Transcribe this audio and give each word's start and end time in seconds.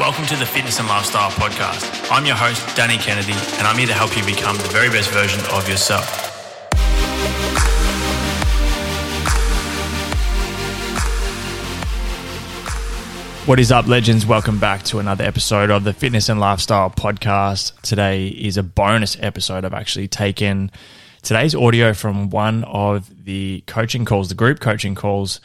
Welcome 0.00 0.26
to 0.26 0.34
the 0.34 0.44
Fitness 0.44 0.80
and 0.80 0.88
Lifestyle 0.88 1.30
Podcast. 1.30 2.10
I'm 2.10 2.26
your 2.26 2.34
host, 2.34 2.76
Danny 2.76 2.96
Kennedy, 2.96 3.30
and 3.58 3.64
I'm 3.64 3.78
here 3.78 3.86
to 3.86 3.92
help 3.92 4.16
you 4.16 4.24
become 4.24 4.56
the 4.56 4.64
very 4.64 4.88
best 4.88 5.08
version 5.10 5.38
of 5.52 5.68
yourself. 5.68 6.04
What 13.46 13.60
is 13.60 13.70
up, 13.70 13.86
legends? 13.86 14.26
Welcome 14.26 14.58
back 14.58 14.82
to 14.86 14.98
another 14.98 15.22
episode 15.22 15.70
of 15.70 15.84
the 15.84 15.92
Fitness 15.92 16.28
and 16.28 16.40
Lifestyle 16.40 16.90
Podcast. 16.90 17.80
Today 17.82 18.26
is 18.26 18.56
a 18.56 18.64
bonus 18.64 19.16
episode. 19.20 19.64
I've 19.64 19.74
actually 19.74 20.08
taken 20.08 20.72
today's 21.22 21.54
audio 21.54 21.94
from 21.94 22.30
one 22.30 22.64
of 22.64 23.24
the 23.24 23.62
coaching 23.68 24.04
calls, 24.04 24.28
the 24.28 24.34
group 24.34 24.58
coaching 24.58 24.96
calls 24.96 25.40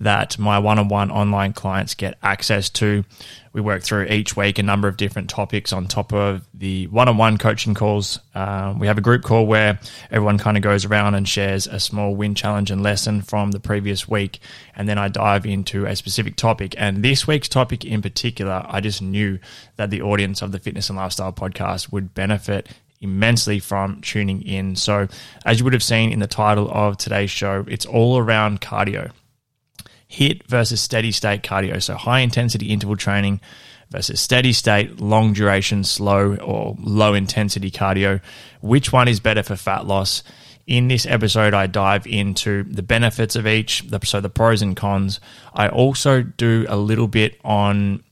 that 0.00 0.38
my 0.38 0.58
one 0.58 0.78
on 0.78 0.88
one 0.88 1.10
online 1.10 1.52
clients 1.52 1.94
get 1.94 2.18
access 2.22 2.70
to. 2.70 3.04
We 3.52 3.60
work 3.60 3.82
through 3.82 4.04
each 4.06 4.36
week 4.36 4.58
a 4.58 4.62
number 4.62 4.88
of 4.88 4.96
different 4.96 5.28
topics 5.28 5.72
on 5.72 5.86
top 5.86 6.12
of 6.12 6.42
the 6.54 6.86
one 6.86 7.08
on 7.08 7.16
one 7.16 7.36
coaching 7.36 7.74
calls. 7.74 8.18
Um, 8.34 8.78
we 8.78 8.86
have 8.86 8.96
a 8.96 9.02
group 9.02 9.22
call 9.22 9.46
where 9.46 9.78
everyone 10.10 10.38
kind 10.38 10.56
of 10.56 10.62
goes 10.62 10.84
around 10.84 11.16
and 11.16 11.28
shares 11.28 11.66
a 11.66 11.78
small 11.78 12.14
win 12.14 12.34
challenge 12.34 12.70
and 12.70 12.82
lesson 12.82 13.22
from 13.22 13.50
the 13.50 13.60
previous 13.60 14.08
week. 14.08 14.40
And 14.74 14.88
then 14.88 14.98
I 14.98 15.08
dive 15.08 15.44
into 15.44 15.84
a 15.84 15.94
specific 15.96 16.36
topic. 16.36 16.74
And 16.78 17.04
this 17.04 17.26
week's 17.26 17.48
topic 17.48 17.84
in 17.84 18.00
particular, 18.02 18.64
I 18.66 18.80
just 18.80 19.02
knew 19.02 19.38
that 19.76 19.90
the 19.90 20.02
audience 20.02 20.40
of 20.40 20.52
the 20.52 20.60
Fitness 20.60 20.88
and 20.88 20.96
Lifestyle 20.96 21.32
podcast 21.32 21.92
would 21.92 22.14
benefit 22.14 22.68
immensely 23.02 23.58
from 23.58 24.00
tuning 24.00 24.42
in. 24.42 24.76
So, 24.76 25.08
as 25.44 25.58
you 25.58 25.64
would 25.64 25.72
have 25.72 25.82
seen 25.82 26.12
in 26.12 26.20
the 26.20 26.26
title 26.26 26.70
of 26.70 26.96
today's 26.96 27.30
show, 27.30 27.64
it's 27.68 27.86
all 27.86 28.18
around 28.18 28.60
cardio 28.60 29.10
HIIT 30.10 30.44
versus 30.44 30.80
steady 30.80 31.12
state 31.12 31.42
cardio. 31.42 31.82
So 31.82 31.94
high 31.94 32.20
intensity 32.20 32.66
interval 32.66 32.96
training 32.96 33.40
versus 33.90 34.20
steady 34.20 34.52
state, 34.52 35.00
long 35.00 35.32
duration, 35.32 35.84
slow 35.84 36.36
or 36.36 36.76
low 36.80 37.14
intensity 37.14 37.70
cardio. 37.70 38.20
Which 38.60 38.92
one 38.92 39.08
is 39.08 39.20
better 39.20 39.42
for 39.42 39.56
fat 39.56 39.86
loss? 39.86 40.22
In 40.66 40.88
this 40.88 41.04
episode, 41.06 41.52
I 41.52 41.66
dive 41.66 42.06
into 42.06 42.62
the 42.64 42.82
benefits 42.82 43.34
of 43.34 43.46
each, 43.46 43.84
so 44.04 44.20
the 44.20 44.28
pros 44.28 44.62
and 44.62 44.76
cons. 44.76 45.18
I 45.52 45.68
also 45.68 46.22
do 46.22 46.64
a 46.68 46.76
little 46.76 47.08
bit 47.08 47.40
on 47.44 48.04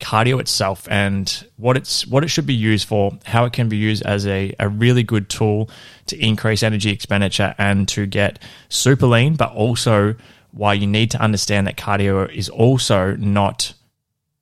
cardio 0.00 0.38
itself 0.40 0.86
and 0.90 1.46
what 1.56 1.76
it's 1.76 2.06
what 2.06 2.22
it 2.22 2.28
should 2.28 2.46
be 2.46 2.54
used 2.54 2.86
for, 2.86 3.18
how 3.24 3.44
it 3.44 3.52
can 3.52 3.68
be 3.68 3.76
used 3.76 4.04
as 4.04 4.26
a, 4.26 4.54
a 4.58 4.68
really 4.68 5.02
good 5.02 5.28
tool 5.28 5.70
to 6.06 6.16
increase 6.18 6.62
energy 6.62 6.90
expenditure 6.90 7.54
and 7.58 7.88
to 7.88 8.06
get 8.06 8.38
super 8.68 9.06
lean, 9.06 9.34
but 9.36 9.52
also 9.52 10.14
why 10.56 10.72
you 10.72 10.86
need 10.86 11.10
to 11.10 11.20
understand 11.20 11.66
that 11.66 11.76
cardio 11.76 12.30
is 12.32 12.48
also 12.48 13.14
not 13.16 13.74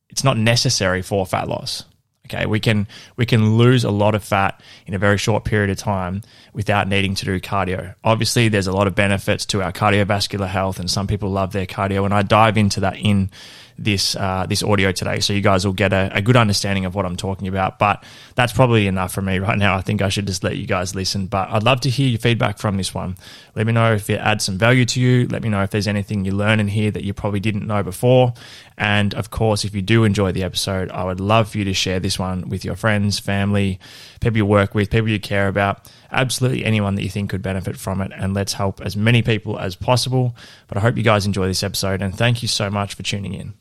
it's 0.09 0.23
not 0.23 0.39
necessary 0.39 1.03
for 1.03 1.27
fat 1.27 1.49
loss. 1.49 1.85
Okay, 2.27 2.47
we 2.47 2.61
can 2.61 2.87
we 3.17 3.27
can 3.27 3.57
lose 3.59 3.85
a 3.85 3.91
lot 3.91 4.15
of 4.15 4.25
fat 4.25 4.61
in 4.87 4.95
a 4.95 4.99
very 4.99 5.19
short 5.19 5.45
period 5.45 5.71
of 5.71 5.77
time 5.77 6.23
without 6.55 6.89
needing 6.89 7.15
to 7.17 7.25
do 7.25 7.39
cardio. 7.41 7.95
Obviously, 8.03 8.49
there's 8.49 8.69
a 8.69 8.73
lot 8.73 8.87
of 8.87 8.95
benefits 8.95 9.45
to 9.47 9.63
our 9.63 9.73
cardiovascular 9.73 10.47
health, 10.49 10.79
and 10.79 10.91
some 10.91 11.07
people 11.07 11.31
love 11.31 11.53
their 11.53 11.67
cardio, 11.67 12.05
and 12.05 12.15
I 12.15 12.23
dive 12.23 12.57
into 12.57 12.81
that 12.81 12.97
in 12.97 13.31
this 13.79 14.15
uh, 14.15 14.47
this 14.49 14.63
audio 14.63 14.93
today, 14.93 15.21
so 15.21 15.33
you 15.33 15.41
guys 15.41 15.67
will 15.67 15.73
get 15.73 15.93
a, 15.93 16.11
a, 16.15 16.23
good 16.23 16.37
understanding 16.37 16.85
of 16.85 16.95
what 16.95 17.05
I'm 17.05 17.17
talking 17.17 17.49
about. 17.49 17.79
But 17.79 18.05
that's 18.37 18.53
probably 18.53 18.87
enough 18.87 19.13
for 19.13 19.21
me 19.21 19.39
right 19.39 19.59
now. 19.59 19.77
I 19.77 19.81
think 19.81 20.01
I 20.01 20.09
should 20.09 20.27
just 20.27 20.45
let 20.45 20.57
you 20.57 20.67
guys 20.67 20.95
listen. 20.95 21.27
But 21.27 21.51
I'd 21.51 21.65
love 21.65 21.81
to 21.83 21.91
hear 21.91 22.09
your 22.09 22.21
feedback 22.21 22.59
from 22.59 22.77
this 22.77 22.95
one. 22.95 23.17
Let 23.57 23.67
me 23.67 23.73
know 23.73 23.93
if 23.93 24.09
it 24.09 24.21
adds 24.21 24.45
some 24.45 24.59
value 24.59 24.85
to 24.85 25.01
you. 25.01 25.27
Let 25.27 25.43
me 25.43 25.49
know 25.49 25.63
if 25.63 25.71
there's 25.71 25.89
anything 25.89 26.25
you 26.25 26.33
learn 26.33 26.61
in 26.61 26.69
here 26.69 26.91
that 26.93 27.05
you 27.05 27.13
probably 27.15 27.41
didn't 27.41 27.67
know 27.67 27.83
before. 27.83 28.33
And 28.79 29.15
of 29.15 29.31
course, 29.31 29.65
if 29.65 29.75
you 29.75 29.83
do 29.83 30.05
enjoy 30.05 30.33
the 30.33 30.45
episode, 30.45 30.91
I 30.91 31.05
would 31.05 31.21
love 31.21 31.51
for 31.51 31.59
you 31.59 31.65
to 31.65 31.75
share 31.75 32.01
this 32.01 32.19
one 32.19 32.49
with 32.49 32.65
your 32.65 32.77
friends, 32.77 33.19
family, 33.19 33.81
people 34.21 34.37
you 34.37 34.47
work 34.47 34.75
with, 34.75 34.91
people 34.91 35.09
you 35.09 35.21
care 35.21 35.49
about 35.49 35.91
absolutely 36.11 36.65
anyone 36.65 36.95
that 36.95 37.03
you 37.03 37.11
think 37.11 37.31
could 37.31 37.43
benefit 37.43 37.77
from 37.77 38.01
it. 38.01 38.13
And 38.15 38.35
let's 38.35 38.53
help 38.53 38.81
as 38.81 38.97
many 38.97 39.23
people 39.23 39.59
as 39.59 39.75
possible. 39.75 40.37
But 40.69 40.79
I 40.79 40.81
hope 40.81 40.97
you 40.97 41.03
guys 41.03 41.27
enjoy 41.27 41.47
this 41.47 41.63
episode 41.63 42.03
and 42.03 42.17
thank 42.17 42.43
you 42.43 42.49
so 42.49 42.71
much 42.71 42.95
for 42.95 43.03
tuning 43.03 43.35
in. 43.35 43.55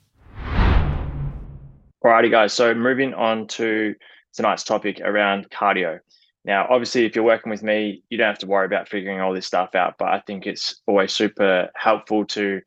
Alrighty, 2.05 2.29
guys. 2.29 2.51
So 2.51 2.73
moving 2.73 3.13
on 3.13 3.47
to 3.47 3.95
tonight's 4.33 4.65
topic 4.65 4.99
around 4.99 5.49
cardio. 5.49 5.99
Now, 6.43 6.67
obviously, 6.69 7.05
if 7.05 7.15
you're 7.15 7.23
working 7.23 7.49
with 7.49 7.63
me, 7.63 8.03
you 8.09 8.17
don't 8.17 8.27
have 8.27 8.39
to 8.39 8.47
worry 8.47 8.65
about 8.65 8.89
figuring 8.89 9.21
all 9.21 9.33
this 9.33 9.45
stuff 9.45 9.73
out. 9.73 9.95
But 9.97 10.09
I 10.09 10.19
think 10.19 10.45
it's 10.45 10.81
always 10.85 11.13
super 11.13 11.69
helpful 11.75 12.25
to 12.25 12.59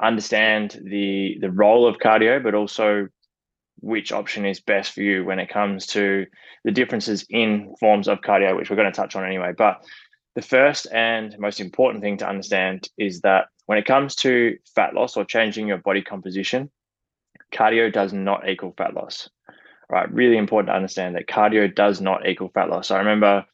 understand 0.00 0.80
the 0.84 1.36
the 1.40 1.50
role 1.50 1.88
of 1.88 1.98
cardio, 1.98 2.40
but 2.40 2.54
also 2.54 3.08
which 3.80 4.12
option 4.12 4.46
is 4.46 4.60
best 4.60 4.92
for 4.92 5.02
you 5.02 5.24
when 5.24 5.40
it 5.40 5.48
comes 5.48 5.86
to 5.88 6.26
the 6.62 6.70
differences 6.70 7.26
in 7.28 7.74
forms 7.80 8.06
of 8.06 8.20
cardio, 8.20 8.56
which 8.56 8.70
we're 8.70 8.76
going 8.76 8.90
to 8.90 8.96
touch 8.96 9.16
on 9.16 9.24
anyway. 9.24 9.52
But 9.56 9.84
the 10.36 10.42
first 10.42 10.86
and 10.92 11.36
most 11.40 11.58
important 11.58 12.04
thing 12.04 12.18
to 12.18 12.28
understand 12.28 12.88
is 12.98 13.20
that 13.22 13.46
when 13.66 13.78
it 13.78 13.84
comes 13.84 14.14
to 14.16 14.56
fat 14.76 14.94
loss 14.94 15.16
or 15.16 15.24
changing 15.24 15.66
your 15.66 15.78
body 15.78 16.02
composition, 16.02 16.70
cardio 17.52 17.92
does 17.92 18.12
not 18.12 18.48
equal 18.48 18.74
fat 18.76 18.94
loss. 18.94 19.28
Right, 19.88 20.12
really 20.12 20.36
important 20.36 20.68
to 20.68 20.74
understand 20.76 21.14
that 21.14 21.28
cardio 21.28 21.72
does 21.72 22.00
not 22.00 22.26
equal 22.26 22.48
fat 22.48 22.68
loss. 22.68 22.90
I 22.90 22.98
remember 22.98 23.46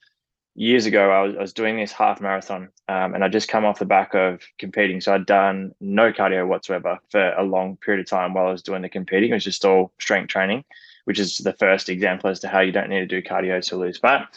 years 0.54 0.86
ago 0.86 1.10
I 1.10 1.22
was, 1.22 1.36
I 1.36 1.40
was 1.40 1.52
doing 1.52 1.76
this 1.76 1.92
half 1.92 2.20
marathon, 2.20 2.70
um, 2.88 3.14
and 3.14 3.22
I 3.22 3.28
just 3.28 3.48
come 3.48 3.64
off 3.64 3.78
the 3.78 3.84
back 3.84 4.14
of 4.14 4.40
competing. 4.58 5.00
So 5.00 5.14
I'd 5.14 5.26
done 5.26 5.72
no 5.80 6.12
cardio 6.12 6.46
whatsoever 6.46 6.98
for 7.10 7.32
a 7.34 7.42
long 7.42 7.76
period 7.76 8.00
of 8.00 8.06
time 8.06 8.32
while 8.32 8.46
I 8.46 8.52
was 8.52 8.62
doing 8.62 8.82
the 8.82 8.88
competing. 8.88 9.30
It 9.30 9.34
was 9.34 9.44
just 9.44 9.64
all 9.64 9.92
strength 9.98 10.28
training, 10.28 10.64
which 11.04 11.18
is 11.18 11.38
the 11.38 11.52
first 11.52 11.88
example 11.88 12.30
as 12.30 12.40
to 12.40 12.48
how 12.48 12.60
you 12.60 12.72
don't 12.72 12.88
need 12.88 13.00
to 13.00 13.06
do 13.06 13.22
cardio 13.22 13.62
to 13.68 13.76
lose 13.76 13.98
fat. 13.98 14.28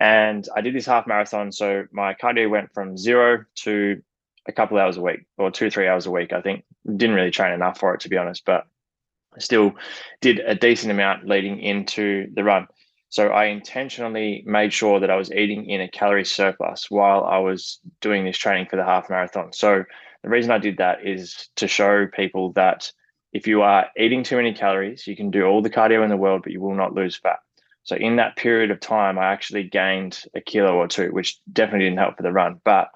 And 0.00 0.48
I 0.54 0.60
did 0.60 0.74
this 0.74 0.86
half 0.86 1.06
marathon, 1.06 1.52
so 1.52 1.84
my 1.92 2.14
cardio 2.14 2.48
went 2.48 2.72
from 2.72 2.96
zero 2.96 3.44
to 3.56 4.00
a 4.46 4.52
couple 4.52 4.78
hours 4.78 4.96
a 4.96 5.02
week 5.02 5.26
or 5.36 5.50
two 5.50 5.70
three 5.70 5.88
hours 5.88 6.06
a 6.06 6.10
week. 6.10 6.32
I 6.32 6.40
think 6.40 6.64
didn't 6.86 7.16
really 7.16 7.30
train 7.30 7.52
enough 7.52 7.78
for 7.78 7.94
it 7.94 8.00
to 8.00 8.08
be 8.08 8.16
honest, 8.16 8.44
but 8.46 8.66
still 9.42 9.72
did 10.20 10.40
a 10.40 10.54
decent 10.54 10.90
amount 10.90 11.26
leading 11.26 11.60
into 11.60 12.28
the 12.34 12.44
run. 12.44 12.66
So 13.10 13.28
I 13.28 13.46
intentionally 13.46 14.42
made 14.46 14.72
sure 14.72 15.00
that 15.00 15.10
I 15.10 15.16
was 15.16 15.32
eating 15.32 15.68
in 15.70 15.80
a 15.80 15.88
calorie 15.88 16.24
surplus 16.24 16.90
while 16.90 17.24
I 17.24 17.38
was 17.38 17.80
doing 18.00 18.24
this 18.24 18.36
training 18.36 18.66
for 18.68 18.76
the 18.76 18.84
half 18.84 19.08
marathon. 19.08 19.52
So 19.52 19.84
the 20.22 20.28
reason 20.28 20.50
I 20.50 20.58
did 20.58 20.76
that 20.78 21.06
is 21.06 21.48
to 21.56 21.68
show 21.68 22.06
people 22.06 22.52
that 22.52 22.92
if 23.32 23.46
you 23.46 23.62
are 23.62 23.86
eating 23.96 24.22
too 24.22 24.36
many 24.36 24.52
calories, 24.52 25.06
you 25.06 25.16
can 25.16 25.30
do 25.30 25.44
all 25.44 25.62
the 25.62 25.70
cardio 25.70 26.02
in 26.02 26.10
the 26.10 26.16
world, 26.16 26.42
but 26.42 26.52
you 26.52 26.60
will 26.60 26.74
not 26.74 26.94
lose 26.94 27.16
fat. 27.16 27.38
So 27.84 27.96
in 27.96 28.16
that 28.16 28.36
period 28.36 28.70
of 28.70 28.80
time, 28.80 29.18
I 29.18 29.26
actually 29.32 29.64
gained 29.64 30.22
a 30.34 30.40
kilo 30.42 30.74
or 30.74 30.88
two, 30.88 31.10
which 31.10 31.38
definitely 31.50 31.86
didn't 31.86 31.98
help 31.98 32.16
for 32.16 32.22
the 32.22 32.32
run. 32.32 32.60
But 32.62 32.90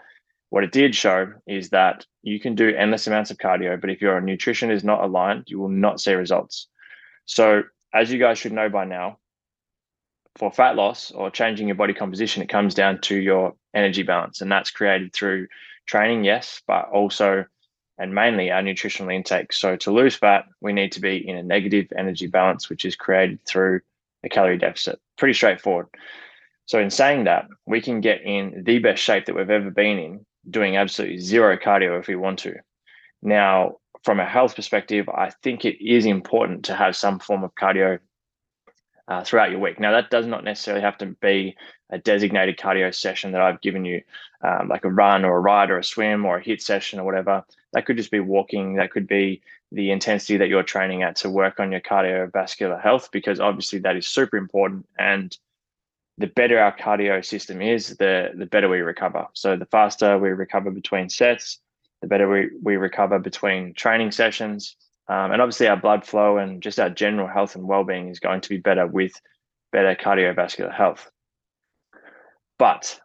what 0.53 0.65
it 0.65 0.71
did 0.71 0.95
show 0.95 1.33
is 1.47 1.71
that 1.71 2.05
you 2.23 2.39
can 2.39 2.55
do 2.55 2.77
endless 2.77 3.07
amounts 3.07 3.31
of 3.31 3.39
cardio, 3.39 3.81
but 3.81 3.89
if 3.89 4.03
your 4.03 4.21
nutrition 4.21 4.71
is 4.71 4.85
not 4.85 5.03
aligned, 5.03 5.45
you 5.47 5.59
will 5.59 5.71
not 5.71 5.99
see 5.99 6.13
results. 6.13 6.67
So, 7.25 7.63
as 7.95 8.13
you 8.13 8.19
guys 8.19 8.37
should 8.37 8.53
know 8.53 8.69
by 8.69 8.85
now, 8.85 9.17
for 10.37 10.53
fat 10.53 10.77
loss 10.77 11.11
or 11.11 11.31
changing 11.31 11.69
your 11.69 11.75
body 11.75 11.95
composition, 11.95 12.43
it 12.43 12.51
comes 12.51 12.75
down 12.75 13.01
to 13.01 13.17
your 13.17 13.55
energy 13.73 14.03
balance. 14.03 14.43
And 14.43 14.53
that's 14.53 14.71
created 14.71 15.15
through 15.15 15.47
training, 15.87 16.25
yes, 16.25 16.61
but 16.67 16.91
also 16.91 17.47
and 17.97 18.15
mainly 18.15 18.51
our 18.51 18.61
nutritional 18.61 19.09
intake. 19.09 19.55
So, 19.55 19.77
to 19.77 19.91
lose 19.91 20.17
fat, 20.17 20.45
we 20.61 20.75
need 20.75 20.93
to 20.93 21.01
be 21.01 21.27
in 21.27 21.35
a 21.35 21.43
negative 21.43 21.87
energy 21.97 22.27
balance, 22.27 22.69
which 22.69 22.85
is 22.85 22.95
created 22.95 23.43
through 23.47 23.81
a 24.23 24.29
calorie 24.29 24.59
deficit. 24.59 25.01
Pretty 25.17 25.33
straightforward. 25.33 25.87
So, 26.67 26.79
in 26.79 26.91
saying 26.91 27.25
that, 27.25 27.47
we 27.65 27.81
can 27.81 28.03
get 28.03 28.21
in 28.21 28.65
the 28.67 28.81
best 28.81 29.03
shape 29.03 29.25
that 29.25 29.35
we've 29.35 29.49
ever 29.49 29.71
been 29.71 29.99
in 29.99 30.27
doing 30.49 30.77
absolutely 30.77 31.19
zero 31.19 31.57
cardio 31.57 31.99
if 31.99 32.09
we 32.09 32.17
want 32.17 32.41
to. 32.41 32.57
Now, 33.23 33.77
from 34.03 34.21
a 34.21 34.27
health 34.27 34.57
perspective, 34.57 35.09
I 35.09 35.31
think 35.43 35.65
it 35.65 35.85
is 35.85 36.07
important 36.07 36.65
to 36.65 36.75
have 36.75 36.97
some 36.97 37.19
form 37.19 37.45
of 37.45 37.55
cardio 37.55 38.01
uh, 39.09 39.23
throughout 39.25 39.51
your 39.51 39.61
week. 39.61 39.79
Now, 39.79 39.93
that 39.93 40.11
does 40.11 40.27
not 40.27 40.45
necessarily 40.45 40.83
have 40.83 40.99
to 40.99 41.07
be 41.07 41.57
a 41.91 41.99
designated 41.99 42.57
cardio 42.59 42.95
session 42.95 43.33
that 43.33 43.43
I've 43.43 43.61
given 43.61 43.85
you, 43.85 44.03
um, 44.43 44.69
like 44.69 44.85
a 44.85 44.91
run 44.91 45.25
or 45.25 45.37
a 45.37 45.41
ride 45.41 45.71
or 45.71 45.79
a 45.79 45.85
swim 45.85 46.25
or 46.25 46.39
a 46.39 46.45
HIIT 46.45 46.63
session 46.63 46.99
or 46.99 47.05
whatever. 47.05 47.45
That 47.73 47.87
could 47.87 47.97
just 47.97 48.11
be 48.11 48.21
walking. 48.21 48.77
That 48.77 48.91
could 48.91 49.07
be 49.07 49.43
the 49.71 49.91
intensity 49.91 50.37
that 50.39 50.49
you're 50.49 50.63
training 50.63 51.03
at 51.03 51.17
to 51.17 51.31
work 51.31 51.61
on 51.61 51.71
your 51.71 51.81
cardiovascular 51.81 52.81
health, 52.81 53.11
because 53.13 53.41
obviously 53.41 53.79
that 53.81 53.97
is 53.97 54.07
super 54.07 54.37
important. 54.37 54.87
And 54.99 55.37
the 56.19 56.27
better 56.27 56.59
our 56.59 56.77
cardio 56.77 57.25
system 57.25 57.63
is, 57.63 57.97
the 57.97 58.31
the 58.35 58.47
better 58.47 58.69
we 58.69 58.81
recover. 58.81 59.27
So 59.35 59.57
the 59.57 59.67
faster 59.67 60.19
we 60.19 60.31
recover 60.31 60.71
between 60.71 61.09
sets, 61.09 61.59
the 62.01 62.09
better 62.09 62.29
we, 62.29 62.51
we 62.63 62.77
recover 62.77 63.19
between 63.19 63.75
training 63.75 64.13
sessions. 64.13 64.77
Um, 65.09 65.33
and 65.33 65.43
obviously, 65.43 65.69
our 65.69 65.77
blood 65.77 66.07
flow 66.07 66.39
and 66.39 66.63
just 66.63 66.79
our 66.79 66.91
general 66.91 67.29
health 67.29 67.57
and 67.57 67.67
well 67.67 67.85
being 67.85 68.09
is 68.09 68.21
going 68.21 68.41
to 68.43 68.49
be 68.49 68.59
better 68.59 68.87
with 68.87 69.13
better 69.73 69.95
cardiovascular 69.95 70.73
health. 70.73 71.11
But 72.59 73.01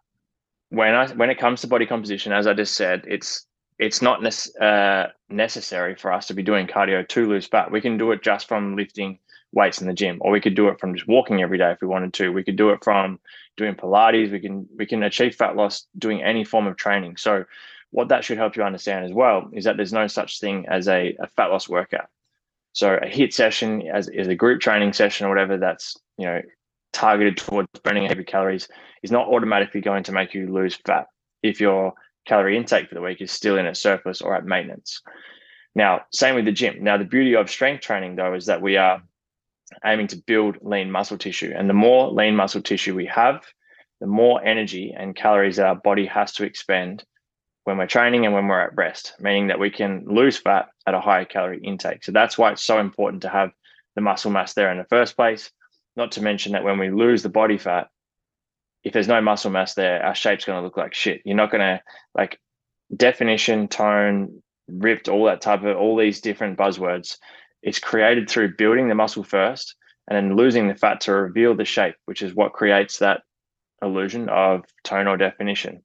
when 0.69 0.93
I 0.93 1.07
when 1.07 1.29
it 1.29 1.39
comes 1.39 1.61
to 1.61 1.67
body 1.67 1.85
composition, 1.85 2.33
as 2.33 2.45
I 2.45 2.53
just 2.53 2.75
said, 2.75 3.05
it's 3.07 3.45
it's 3.79 4.01
not 4.01 4.21
ne- 4.21 4.65
uh, 4.65 5.07
necessary 5.29 5.95
for 5.95 6.11
us 6.11 6.27
to 6.27 6.33
be 6.33 6.43
doing 6.43 6.67
cardio 6.67 7.07
to 7.07 7.27
lose 7.27 7.47
fat. 7.47 7.71
We 7.71 7.81
can 7.81 7.97
do 7.97 8.11
it 8.11 8.21
just 8.21 8.47
from 8.47 8.75
lifting 8.75 9.19
weights 9.53 9.81
in 9.81 9.87
the 9.87 9.93
gym, 9.93 10.17
or 10.21 10.31
we 10.31 10.41
could 10.41 10.55
do 10.55 10.67
it 10.67 10.79
from 10.79 10.95
just 10.95 11.07
walking 11.07 11.41
every 11.41 11.57
day 11.57 11.71
if 11.71 11.81
we 11.81 11.87
wanted 11.87 12.13
to. 12.13 12.31
We 12.31 12.43
could 12.43 12.55
do 12.55 12.69
it 12.69 12.83
from 12.83 13.19
doing 13.55 13.75
Pilates. 13.75 14.31
We 14.31 14.39
can 14.39 14.67
we 14.77 14.85
can 14.85 15.03
achieve 15.03 15.35
fat 15.35 15.55
loss 15.55 15.87
doing 15.97 16.21
any 16.23 16.43
form 16.43 16.67
of 16.67 16.77
training. 16.77 17.17
So 17.17 17.45
what 17.91 18.09
that 18.09 18.23
should 18.23 18.37
help 18.37 18.55
you 18.55 18.63
understand 18.63 19.05
as 19.05 19.13
well 19.13 19.49
is 19.53 19.63
that 19.63 19.77
there's 19.77 19.93
no 19.93 20.07
such 20.07 20.39
thing 20.39 20.65
as 20.67 20.87
a, 20.87 21.15
a 21.19 21.27
fat 21.27 21.47
loss 21.47 21.69
workout. 21.69 22.07
So 22.73 22.95
a 22.95 23.07
HIIT 23.07 23.33
session 23.33 23.87
as 23.87 24.07
is 24.09 24.27
a 24.27 24.35
group 24.35 24.61
training 24.61 24.93
session 24.93 25.25
or 25.25 25.29
whatever 25.29 25.57
that's 25.57 25.97
you 26.17 26.25
know 26.25 26.41
targeted 26.93 27.37
towards 27.37 27.67
burning 27.83 28.05
heavy 28.05 28.23
calories 28.23 28.67
is 29.03 29.11
not 29.11 29.27
automatically 29.27 29.81
going 29.81 30.03
to 30.03 30.11
make 30.11 30.33
you 30.33 30.51
lose 30.51 30.75
fat 30.85 31.07
if 31.43 31.61
your 31.61 31.93
calorie 32.25 32.57
intake 32.57 32.89
for 32.89 32.95
the 32.95 33.01
week 33.01 33.21
is 33.21 33.31
still 33.31 33.57
in 33.57 33.65
a 33.65 33.75
surplus 33.75 34.21
or 34.21 34.35
at 34.35 34.45
maintenance. 34.45 35.01
Now, 35.75 36.01
same 36.11 36.35
with 36.35 36.45
the 36.45 36.51
gym. 36.51 36.83
Now, 36.83 36.97
the 36.97 37.05
beauty 37.05 37.35
of 37.35 37.49
strength 37.49 37.81
training 37.81 38.15
though 38.15 38.33
is 38.33 38.47
that 38.47 38.61
we 38.61 38.77
are 38.77 39.01
aiming 39.85 40.07
to 40.07 40.17
build 40.17 40.57
lean 40.61 40.91
muscle 40.91 41.17
tissue, 41.17 41.53
and 41.55 41.69
the 41.69 41.73
more 41.73 42.11
lean 42.11 42.35
muscle 42.35 42.61
tissue 42.61 42.95
we 42.95 43.05
have, 43.07 43.45
the 43.99 44.07
more 44.07 44.43
energy 44.43 44.93
and 44.97 45.15
calories 45.15 45.59
our 45.59 45.75
body 45.75 46.05
has 46.05 46.33
to 46.33 46.43
expend 46.43 47.03
when 47.63 47.77
we're 47.77 47.87
training 47.87 48.25
and 48.25 48.33
when 48.33 48.47
we're 48.47 48.61
at 48.61 48.75
rest, 48.75 49.13
meaning 49.19 49.47
that 49.47 49.59
we 49.59 49.69
can 49.69 50.05
lose 50.07 50.37
fat 50.37 50.69
at 50.85 50.93
a 50.93 51.01
higher 51.01 51.25
calorie 51.25 51.59
intake. 51.61 52.03
So 52.03 52.11
that's 52.11 52.37
why 52.37 52.51
it's 52.51 52.63
so 52.63 52.79
important 52.79 53.23
to 53.23 53.29
have 53.29 53.51
the 53.95 54.01
muscle 54.01 54.31
mass 54.31 54.53
there 54.53 54.71
in 54.71 54.77
the 54.77 54.85
first 54.85 55.15
place. 55.15 55.51
Not 55.95 56.13
to 56.13 56.21
mention 56.21 56.53
that 56.53 56.63
when 56.63 56.79
we 56.79 56.91
lose 56.91 57.23
the 57.23 57.29
body 57.29 57.57
fat, 57.57 57.89
if 58.83 58.93
there's 58.93 59.07
no 59.07 59.19
muscle 59.19 59.51
mass 59.51 59.73
there, 59.73 60.01
our 60.05 60.15
shape's 60.15 60.45
going 60.45 60.59
to 60.59 60.63
look 60.63 60.77
like 60.77 60.93
shit. 60.93 61.21
You're 61.25 61.35
not 61.35 61.51
going 61.51 61.59
to 61.59 61.81
like 62.15 62.39
definition, 62.95 63.67
tone, 63.67 64.41
ripped, 64.69 65.09
all 65.09 65.25
that 65.25 65.41
type 65.41 65.63
of 65.63 65.75
all 65.75 65.97
these 65.97 66.21
different 66.21 66.57
buzzwords. 66.57 67.17
It's 67.61 67.79
created 67.79 68.29
through 68.29 68.55
building 68.55 68.87
the 68.87 68.95
muscle 68.95 69.23
first 69.23 69.75
and 70.07 70.15
then 70.15 70.37
losing 70.37 70.67
the 70.67 70.75
fat 70.75 71.01
to 71.01 71.13
reveal 71.13 71.55
the 71.55 71.65
shape, 71.65 71.95
which 72.05 72.21
is 72.21 72.33
what 72.33 72.53
creates 72.53 72.99
that 72.99 73.21
illusion 73.81 74.29
of 74.29 74.63
tone 74.83 75.07
or 75.07 75.17
definition. 75.17 75.83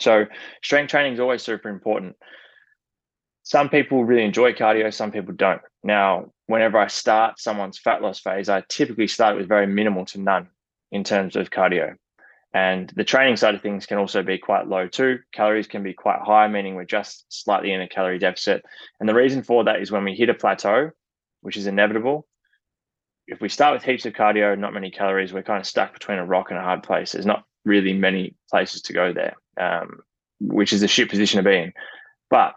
So 0.00 0.26
strength 0.62 0.90
training 0.90 1.14
is 1.14 1.20
always 1.20 1.42
super 1.42 1.68
important. 1.68 2.16
Some 3.42 3.68
people 3.68 4.04
really 4.04 4.24
enjoy 4.24 4.52
cardio, 4.52 4.92
some 4.92 5.10
people 5.10 5.34
don't. 5.34 5.62
Now, 5.82 6.32
whenever 6.46 6.78
I 6.78 6.88
start 6.88 7.40
someone's 7.40 7.78
fat 7.78 8.02
loss 8.02 8.20
phase, 8.20 8.48
I 8.48 8.62
typically 8.68 9.08
start 9.08 9.36
with 9.36 9.48
very 9.48 9.66
minimal 9.66 10.04
to 10.06 10.20
none 10.20 10.48
in 10.92 11.02
terms 11.02 11.34
of 11.34 11.50
cardio. 11.50 11.96
And 12.54 12.90
the 12.96 13.04
training 13.04 13.36
side 13.36 13.54
of 13.54 13.60
things 13.60 13.84
can 13.84 13.98
also 13.98 14.22
be 14.22 14.38
quite 14.38 14.68
low 14.68 14.88
too. 14.88 15.18
Calories 15.32 15.66
can 15.66 15.82
be 15.82 15.92
quite 15.92 16.20
high, 16.22 16.48
meaning 16.48 16.74
we're 16.74 16.84
just 16.84 17.26
slightly 17.28 17.72
in 17.72 17.82
a 17.82 17.88
calorie 17.88 18.18
deficit. 18.18 18.64
And 19.00 19.08
the 19.08 19.14
reason 19.14 19.42
for 19.42 19.64
that 19.64 19.80
is 19.80 19.90
when 19.90 20.04
we 20.04 20.14
hit 20.14 20.30
a 20.30 20.34
plateau, 20.34 20.90
which 21.42 21.56
is 21.56 21.66
inevitable, 21.66 22.26
if 23.26 23.42
we 23.42 23.50
start 23.50 23.74
with 23.74 23.84
heaps 23.84 24.06
of 24.06 24.14
cardio, 24.14 24.58
not 24.58 24.72
many 24.72 24.90
calories, 24.90 25.32
we're 25.32 25.42
kind 25.42 25.60
of 25.60 25.66
stuck 25.66 25.92
between 25.92 26.18
a 26.18 26.24
rock 26.24 26.50
and 26.50 26.58
a 26.58 26.62
hard 26.62 26.82
place. 26.82 27.12
There's 27.12 27.26
not 27.26 27.44
really 27.66 27.92
many 27.92 28.34
places 28.48 28.80
to 28.82 28.94
go 28.94 29.12
there, 29.12 29.34
um, 29.60 30.00
which 30.40 30.72
is 30.72 30.82
a 30.82 30.88
shit 30.88 31.10
position 31.10 31.36
to 31.36 31.48
be 31.48 31.56
in. 31.56 31.72
But 32.30 32.54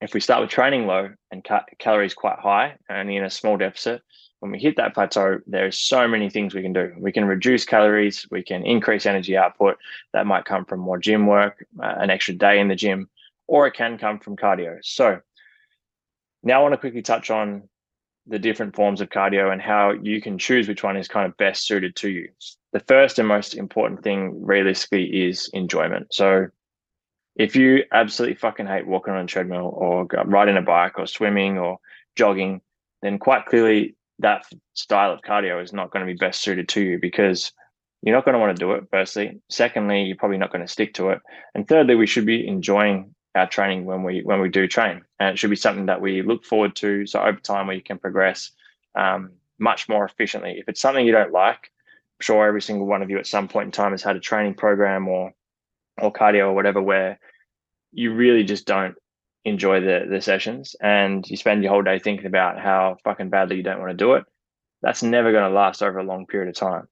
if 0.00 0.14
we 0.14 0.20
start 0.20 0.42
with 0.42 0.50
training 0.50 0.86
low 0.86 1.10
and 1.30 1.42
ca- 1.42 1.64
calories 1.78 2.14
quite 2.14 2.38
high, 2.38 2.76
only 2.90 3.16
in 3.16 3.24
a 3.24 3.30
small 3.30 3.56
deficit, 3.56 4.02
when 4.40 4.52
we 4.52 4.58
hit 4.58 4.76
that 4.76 4.94
plateau, 4.94 5.40
there's 5.46 5.78
so 5.78 6.06
many 6.06 6.28
things 6.28 6.54
we 6.54 6.62
can 6.62 6.72
do. 6.72 6.94
We 6.98 7.12
can 7.12 7.24
reduce 7.24 7.64
calories, 7.64 8.26
we 8.30 8.42
can 8.42 8.66
increase 8.66 9.06
energy 9.06 9.36
output. 9.36 9.78
That 10.12 10.26
might 10.26 10.44
come 10.44 10.64
from 10.66 10.80
more 10.80 10.98
gym 10.98 11.26
work, 11.26 11.66
uh, 11.82 11.94
an 11.98 12.10
extra 12.10 12.34
day 12.34 12.60
in 12.60 12.68
the 12.68 12.74
gym, 12.74 13.08
or 13.46 13.66
it 13.66 13.74
can 13.74 13.96
come 13.96 14.18
from 14.18 14.36
cardio. 14.36 14.78
So 14.82 15.20
now 16.42 16.60
I 16.60 16.62
want 16.62 16.74
to 16.74 16.78
quickly 16.78 17.02
touch 17.02 17.30
on 17.30 17.68
the 18.26 18.38
different 18.38 18.74
forms 18.74 19.00
of 19.00 19.08
cardio 19.08 19.52
and 19.52 19.62
how 19.62 19.92
you 19.92 20.20
can 20.20 20.36
choose 20.36 20.68
which 20.68 20.82
one 20.82 20.96
is 20.96 21.08
kind 21.08 21.26
of 21.26 21.36
best 21.36 21.64
suited 21.64 21.96
to 21.96 22.10
you. 22.10 22.28
The 22.72 22.80
first 22.80 23.18
and 23.18 23.28
most 23.28 23.54
important 23.54 24.02
thing 24.02 24.44
realistically 24.44 25.28
is 25.28 25.48
enjoyment. 25.54 26.12
So 26.12 26.48
if 27.36 27.54
you 27.54 27.84
absolutely 27.92 28.36
fucking 28.36 28.66
hate 28.66 28.86
walking 28.86 29.14
on 29.14 29.24
a 29.24 29.26
treadmill 29.26 29.72
or 29.74 30.06
riding 30.24 30.56
a 30.56 30.62
bike 30.62 30.98
or 30.98 31.06
swimming 31.06 31.58
or 31.58 31.78
jogging, 32.16 32.60
then 33.02 33.18
quite 33.18 33.46
clearly 33.46 33.94
that 34.18 34.44
style 34.74 35.12
of 35.12 35.20
cardio 35.20 35.62
is 35.62 35.72
not 35.72 35.90
going 35.90 36.04
to 36.04 36.12
be 36.12 36.16
best 36.16 36.40
suited 36.40 36.68
to 36.70 36.80
you 36.80 36.98
because 36.98 37.52
you're 38.02 38.14
not 38.14 38.24
going 38.24 38.32
to 38.32 38.38
want 38.38 38.56
to 38.56 38.60
do 38.60 38.72
it 38.72 38.84
firstly 38.90 39.38
secondly 39.50 40.04
you're 40.04 40.16
probably 40.16 40.38
not 40.38 40.50
going 40.50 40.64
to 40.64 40.72
stick 40.72 40.94
to 40.94 41.10
it 41.10 41.20
and 41.54 41.68
thirdly 41.68 41.94
we 41.94 42.06
should 42.06 42.24
be 42.24 42.46
enjoying 42.46 43.14
our 43.36 43.46
training 43.46 43.84
when 43.84 44.02
we 44.02 44.22
when 44.22 44.40
we 44.40 44.48
do 44.48 44.66
train, 44.66 45.02
and 45.20 45.30
it 45.30 45.38
should 45.38 45.50
be 45.50 45.56
something 45.56 45.86
that 45.86 46.00
we 46.00 46.22
look 46.22 46.44
forward 46.44 46.74
to. 46.76 47.06
So 47.06 47.20
over 47.20 47.38
time, 47.38 47.66
we 47.66 47.80
can 47.80 47.98
progress 47.98 48.50
um, 48.94 49.32
much 49.58 49.88
more 49.88 50.04
efficiently. 50.04 50.56
If 50.58 50.68
it's 50.68 50.80
something 50.80 51.04
you 51.04 51.12
don't 51.12 51.32
like, 51.32 51.70
I'm 52.18 52.22
sure 52.22 52.46
every 52.46 52.62
single 52.62 52.86
one 52.86 53.02
of 53.02 53.10
you 53.10 53.18
at 53.18 53.26
some 53.26 53.46
point 53.46 53.66
in 53.66 53.72
time 53.72 53.92
has 53.92 54.02
had 54.02 54.16
a 54.16 54.20
training 54.20 54.54
program 54.54 55.06
or 55.06 55.32
or 55.98 56.12
cardio 56.12 56.48
or 56.48 56.54
whatever 56.54 56.82
where 56.82 57.18
you 57.92 58.14
really 58.14 58.44
just 58.44 58.66
don't 58.66 58.96
enjoy 59.44 59.80
the 59.80 60.06
the 60.10 60.20
sessions 60.20 60.74
and 60.80 61.24
you 61.28 61.36
spend 61.36 61.62
your 61.62 61.72
whole 61.72 61.82
day 61.82 61.98
thinking 61.98 62.26
about 62.26 62.58
how 62.58 62.96
fucking 63.04 63.30
badly 63.30 63.56
you 63.56 63.62
don't 63.62 63.80
want 63.80 63.90
to 63.90 63.96
do 63.96 64.14
it. 64.14 64.24
That's 64.82 65.02
never 65.02 65.32
going 65.32 65.48
to 65.48 65.56
last 65.56 65.82
over 65.82 65.98
a 65.98 66.04
long 66.04 66.26
period 66.26 66.48
of 66.48 66.56
time. 66.56 66.88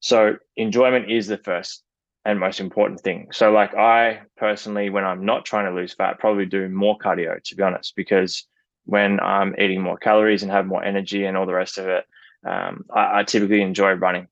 So 0.00 0.36
enjoyment 0.56 1.10
is 1.10 1.26
the 1.26 1.38
first 1.38 1.82
and 2.24 2.38
most 2.38 2.60
important 2.60 3.00
thing. 3.00 3.28
So, 3.32 3.50
like 3.52 3.74
I 3.74 4.20
personally, 4.36 4.90
when 4.90 5.04
I'm 5.04 5.24
not 5.24 5.44
trying 5.44 5.66
to 5.66 5.78
lose 5.78 5.94
fat, 5.94 6.18
probably 6.18 6.46
do 6.46 6.68
more 6.68 6.98
cardio 6.98 7.42
to 7.42 7.56
be 7.56 7.62
honest, 7.62 7.94
because 7.96 8.46
when 8.84 9.20
I'm 9.20 9.54
eating 9.58 9.82
more 9.82 9.96
calories 9.96 10.42
and 10.42 10.52
have 10.52 10.66
more 10.66 10.82
energy 10.82 11.24
and 11.24 11.36
all 11.36 11.46
the 11.46 11.54
rest 11.54 11.78
of 11.78 11.86
it, 11.88 12.04
um, 12.46 12.84
I, 12.94 13.20
I, 13.20 13.24
typically 13.24 13.60
enjoy 13.60 13.92
running. 13.92 14.28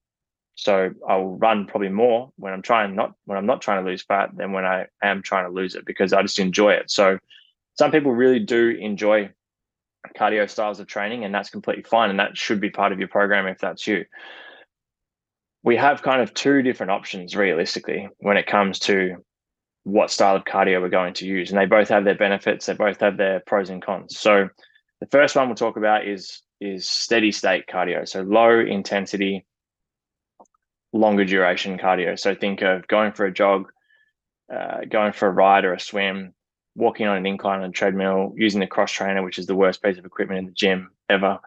So 0.56 0.90
I'll 1.08 1.36
run 1.36 1.66
probably 1.66 1.90
more 1.90 2.32
when 2.36 2.52
I'm 2.52 2.62
trying 2.62 2.94
not 2.96 3.14
when 3.24 3.38
I'm 3.38 3.46
not 3.46 3.60
trying 3.60 3.84
to 3.84 3.90
lose 3.90 4.02
fat 4.02 4.30
than 4.34 4.52
when 4.52 4.64
I 4.64 4.86
am 5.02 5.22
trying 5.22 5.44
to 5.44 5.52
lose 5.52 5.74
it 5.74 5.86
because 5.86 6.12
I 6.12 6.22
just 6.22 6.38
enjoy 6.38 6.72
it. 6.72 6.90
So 6.90 7.18
some 7.74 7.92
people 7.92 8.12
really 8.12 8.40
do 8.40 8.70
enjoy 8.70 9.30
cardio 10.18 10.48
styles 10.48 10.80
of 10.80 10.86
training, 10.86 11.24
and 11.24 11.34
that's 11.34 11.50
completely 11.50 11.82
fine, 11.82 12.10
and 12.10 12.18
that 12.18 12.36
should 12.36 12.60
be 12.60 12.70
part 12.70 12.92
of 12.92 12.98
your 12.98 13.08
program 13.08 13.46
if 13.46 13.58
that's 13.58 13.86
you 13.86 14.06
we 15.66 15.76
have 15.76 16.00
kind 16.00 16.22
of 16.22 16.32
two 16.32 16.62
different 16.62 16.92
options 16.92 17.34
realistically 17.34 18.08
when 18.18 18.36
it 18.36 18.46
comes 18.46 18.78
to 18.78 19.16
what 19.82 20.12
style 20.12 20.36
of 20.36 20.44
cardio 20.44 20.80
we're 20.80 20.88
going 20.88 21.12
to 21.12 21.26
use. 21.26 21.50
And 21.50 21.58
they 21.58 21.66
both 21.66 21.88
have 21.88 22.04
their 22.04 22.14
benefits, 22.14 22.66
they 22.66 22.74
both 22.74 23.00
have 23.00 23.16
their 23.16 23.40
pros 23.40 23.68
and 23.68 23.82
cons. 23.82 24.16
So 24.16 24.48
the 25.00 25.06
first 25.06 25.34
one 25.34 25.48
we'll 25.48 25.56
talk 25.56 25.76
about 25.76 26.06
is 26.06 26.40
is 26.60 26.88
steady 26.88 27.32
state 27.32 27.66
cardio. 27.66 28.08
So 28.08 28.22
low 28.22 28.60
intensity, 28.60 29.44
longer 30.92 31.24
duration 31.24 31.78
cardio. 31.78 32.18
So 32.18 32.34
think 32.34 32.62
of 32.62 32.86
going 32.86 33.12
for 33.12 33.26
a 33.26 33.32
jog, 33.32 33.70
uh, 34.52 34.84
going 34.88 35.12
for 35.12 35.28
a 35.28 35.32
ride 35.32 35.64
or 35.64 35.74
a 35.74 35.80
swim, 35.80 36.34
walking 36.74 37.06
on 37.06 37.16
an 37.16 37.26
incline 37.26 37.60
on 37.60 37.70
a 37.70 37.72
treadmill, 37.72 38.34
using 38.36 38.60
the 38.60 38.66
cross 38.66 38.92
trainer, 38.92 39.22
which 39.22 39.38
is 39.38 39.46
the 39.46 39.54
worst 39.54 39.82
piece 39.82 39.98
of 39.98 40.04
equipment 40.04 40.38
in 40.38 40.46
the 40.46 40.52
gym 40.52 40.90
ever. 41.08 41.40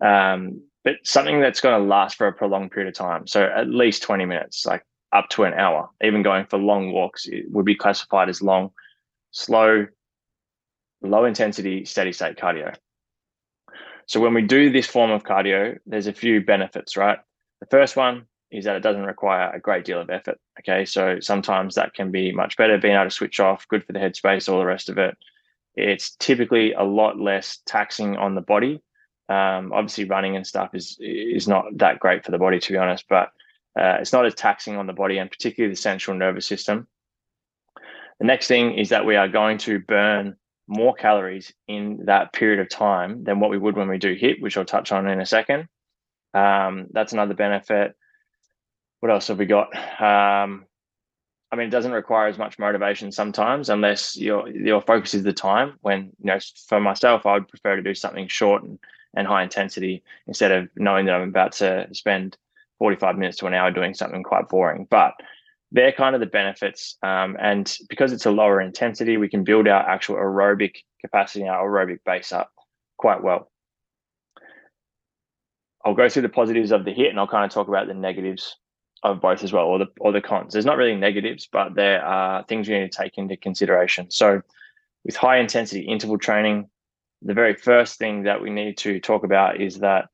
Um, 0.00 0.62
but 0.84 0.96
something 1.04 1.40
that's 1.40 1.60
going 1.60 1.80
to 1.80 1.86
last 1.86 2.16
for 2.16 2.26
a 2.26 2.32
prolonged 2.32 2.72
period 2.72 2.88
of 2.88 2.94
time. 2.94 3.26
So 3.26 3.44
at 3.44 3.68
least 3.68 4.02
20 4.02 4.24
minutes, 4.24 4.66
like 4.66 4.84
up 5.12 5.28
to 5.30 5.44
an 5.44 5.54
hour, 5.54 5.88
even 6.02 6.22
going 6.22 6.46
for 6.46 6.58
long 6.58 6.92
walks 6.92 7.28
would 7.50 7.64
be 7.64 7.76
classified 7.76 8.28
as 8.28 8.42
long, 8.42 8.72
slow, 9.30 9.86
low 11.02 11.24
intensity, 11.24 11.84
steady 11.84 12.12
state 12.12 12.36
cardio. 12.36 12.74
So 14.06 14.20
when 14.20 14.34
we 14.34 14.42
do 14.42 14.70
this 14.70 14.86
form 14.86 15.10
of 15.10 15.22
cardio, 15.22 15.78
there's 15.86 16.08
a 16.08 16.12
few 16.12 16.44
benefits, 16.44 16.96
right? 16.96 17.18
The 17.60 17.66
first 17.66 17.96
one 17.96 18.26
is 18.52 18.64
that 18.66 18.76
it 18.76 18.82
doesn't 18.82 19.06
require 19.06 19.50
a 19.50 19.60
great 19.60 19.84
deal 19.84 20.00
of 20.00 20.10
effort. 20.10 20.38
Okay. 20.60 20.84
So 20.84 21.18
sometimes 21.20 21.74
that 21.74 21.94
can 21.94 22.10
be 22.10 22.32
much 22.32 22.56
better, 22.56 22.78
being 22.78 22.94
able 22.94 23.04
to 23.04 23.10
switch 23.10 23.40
off, 23.40 23.66
good 23.68 23.84
for 23.84 23.92
the 23.92 23.98
headspace, 23.98 24.48
all 24.48 24.60
the 24.60 24.66
rest 24.66 24.88
of 24.90 24.98
it. 24.98 25.16
It's 25.74 26.16
typically 26.16 26.74
a 26.74 26.82
lot 26.82 27.18
less 27.18 27.60
taxing 27.66 28.16
on 28.16 28.34
the 28.34 28.42
body 28.42 28.82
Um, 29.28 29.72
obviously, 29.72 30.04
running 30.04 30.36
and 30.36 30.46
stuff 30.46 30.74
is 30.74 30.96
is 31.00 31.48
not 31.48 31.64
that 31.78 31.98
great 32.00 32.24
for 32.24 32.32
the 32.32 32.38
body, 32.38 32.58
to 32.58 32.72
be 32.72 32.78
honest. 32.78 33.06
But 33.08 33.30
uh, 33.78 33.96
it's 34.00 34.12
not 34.12 34.26
as 34.26 34.34
taxing 34.34 34.76
on 34.76 34.86
the 34.86 34.92
body 34.92 35.18
and 35.18 35.30
particularly 35.30 35.72
the 35.72 35.80
central 35.80 36.16
nervous 36.16 36.46
system. 36.46 36.86
The 38.20 38.26
next 38.26 38.46
thing 38.48 38.78
is 38.78 38.90
that 38.90 39.06
we 39.06 39.16
are 39.16 39.28
going 39.28 39.58
to 39.58 39.78
burn 39.78 40.36
more 40.68 40.94
calories 40.94 41.52
in 41.66 42.04
that 42.06 42.32
period 42.32 42.60
of 42.60 42.68
time 42.68 43.24
than 43.24 43.40
what 43.40 43.50
we 43.50 43.58
would 43.58 43.76
when 43.76 43.88
we 43.88 43.98
do 43.98 44.14
HIIT, 44.14 44.40
which 44.40 44.56
I'll 44.56 44.64
touch 44.64 44.92
on 44.92 45.08
in 45.08 45.20
a 45.20 45.26
second. 45.26 45.68
Um, 46.34 46.88
that's 46.92 47.12
another 47.12 47.34
benefit. 47.34 47.96
What 49.02 49.10
else 49.10 49.26
have 49.26 49.38
we 49.40 49.46
got? 49.46 49.74
Um, 50.00 50.64
I 51.50 51.56
mean, 51.56 51.66
it 51.66 51.70
doesn't 51.70 51.90
require 51.90 52.28
as 52.28 52.38
much 52.38 52.60
motivation 52.60 53.10
sometimes, 53.10 53.68
unless 53.68 54.16
your 54.16 54.48
your 54.48 54.80
focus 54.80 55.12
is 55.12 55.24
the 55.24 55.32
time. 55.32 55.76
When 55.80 56.12
you 56.20 56.26
know, 56.26 56.38
for 56.68 56.78
myself, 56.78 57.26
I 57.26 57.32
would 57.32 57.48
prefer 57.48 57.74
to 57.74 57.82
do 57.82 57.96
something 57.96 58.28
short 58.28 58.62
and, 58.62 58.78
and 59.16 59.26
high 59.26 59.42
intensity 59.42 60.04
instead 60.28 60.52
of 60.52 60.68
knowing 60.76 61.06
that 61.06 61.16
I'm 61.16 61.28
about 61.28 61.50
to 61.54 61.88
spend 61.90 62.36
45 62.78 63.18
minutes 63.18 63.38
to 63.38 63.46
an 63.46 63.54
hour 63.54 63.72
doing 63.72 63.92
something 63.92 64.22
quite 64.22 64.48
boring. 64.48 64.86
But 64.88 65.14
they're 65.72 65.90
kind 65.90 66.14
of 66.14 66.20
the 66.20 66.26
benefits, 66.26 66.96
um, 67.02 67.36
and 67.40 67.76
because 67.88 68.12
it's 68.12 68.26
a 68.26 68.30
lower 68.30 68.60
intensity, 68.60 69.16
we 69.16 69.28
can 69.28 69.42
build 69.42 69.66
our 69.66 69.82
actual 69.82 70.14
aerobic 70.14 70.76
capacity, 71.00 71.48
our 71.48 71.68
aerobic 71.68 71.98
base 72.06 72.30
up 72.30 72.52
quite 72.98 73.20
well. 73.20 73.50
I'll 75.84 75.94
go 75.94 76.08
through 76.08 76.22
the 76.22 76.28
positives 76.28 76.70
of 76.70 76.84
the 76.84 76.94
HIIT, 76.94 77.10
and 77.10 77.18
I'll 77.18 77.26
kind 77.26 77.44
of 77.44 77.50
talk 77.50 77.66
about 77.66 77.88
the 77.88 77.94
negatives 77.94 78.58
of 79.02 79.20
both 79.20 79.42
as 79.42 79.52
well, 79.52 79.66
or 79.66 79.78
the 79.78 79.86
or 80.00 80.12
the 80.12 80.20
cons. 80.20 80.52
There's 80.52 80.66
not 80.66 80.76
really 80.76 80.96
negatives, 80.96 81.48
but 81.50 81.74
there 81.74 82.04
are 82.04 82.44
things 82.44 82.68
you 82.68 82.78
need 82.78 82.92
to 82.92 82.98
take 82.98 83.18
into 83.18 83.36
consideration. 83.36 84.10
So, 84.10 84.42
with 85.04 85.16
high 85.16 85.38
intensity 85.38 85.82
interval 85.82 86.18
training, 86.18 86.68
the 87.22 87.34
very 87.34 87.54
first 87.54 87.98
thing 87.98 88.24
that 88.24 88.40
we 88.40 88.50
need 88.50 88.78
to 88.78 89.00
talk 89.00 89.24
about 89.24 89.60
is 89.60 89.78
that 89.80 90.08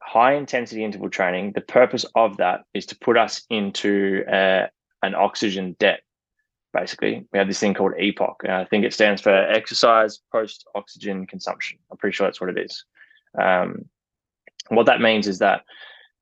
high 0.00 0.34
intensity 0.34 0.84
interval 0.84 1.10
training. 1.10 1.52
The 1.52 1.60
purpose 1.60 2.04
of 2.14 2.36
that 2.38 2.64
is 2.74 2.86
to 2.86 2.98
put 2.98 3.16
us 3.16 3.42
into 3.48 4.24
uh, 4.30 4.66
an 5.02 5.14
oxygen 5.14 5.76
debt. 5.78 6.00
Basically, 6.72 7.24
we 7.32 7.38
have 7.38 7.46
this 7.46 7.60
thing 7.60 7.74
called 7.74 7.92
EPOC. 7.92 8.48
I 8.48 8.64
think 8.64 8.84
it 8.84 8.92
stands 8.92 9.22
for 9.22 9.30
exercise 9.30 10.18
post 10.32 10.66
oxygen 10.74 11.26
consumption. 11.26 11.78
I'm 11.90 11.96
pretty 11.96 12.14
sure 12.14 12.26
that's 12.26 12.40
what 12.40 12.50
it 12.50 12.58
is. 12.58 12.84
Um, 13.40 13.84
what 14.68 14.86
that 14.86 15.00
means 15.00 15.28
is 15.28 15.38
that 15.38 15.62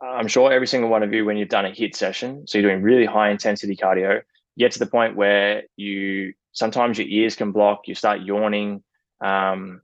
I'm 0.02 0.26
sure 0.26 0.52
every 0.52 0.66
single 0.66 0.90
one 0.90 1.02
of 1.02 1.12
you, 1.12 1.24
when 1.24 1.36
you've 1.36 1.48
done 1.48 1.64
a 1.64 1.70
HIIT 1.70 1.94
session, 1.94 2.46
so 2.46 2.58
you're 2.58 2.70
doing 2.70 2.82
really 2.82 3.06
high 3.06 3.30
intensity 3.30 3.76
cardio, 3.76 4.22
get 4.58 4.72
to 4.72 4.78
the 4.78 4.86
point 4.86 5.16
where 5.16 5.62
you 5.76 6.34
sometimes 6.52 6.98
your 6.98 7.06
ears 7.08 7.36
can 7.36 7.52
block, 7.52 7.86
you 7.86 7.94
start 7.94 8.20
yawning. 8.20 8.82
Um, 9.20 9.80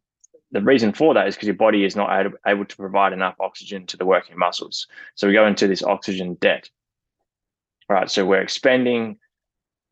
the 0.51 0.61
reason 0.63 0.93
for 0.93 1.15
that 1.15 1.29
is 1.29 1.35
because 1.35 1.47
your 1.47 1.57
body 1.57 1.85
is 1.85 1.95
not 1.95 2.11
able, 2.19 2.37
able 2.47 2.65
to 2.65 2.77
provide 2.77 3.13
enough 3.13 3.37
oxygen 3.39 3.87
to 3.87 3.97
the 3.97 4.05
working 4.05 4.39
muscles. 4.39 4.87
So 5.15 5.27
we 5.27 5.35
go 5.35 5.47
into 5.47 5.69
this 5.69 5.83
oxygen 5.83 6.35
debt. 6.35 6.69
Right. 7.89 8.11
So 8.11 8.27
we're 8.27 8.43
expending 8.43 9.19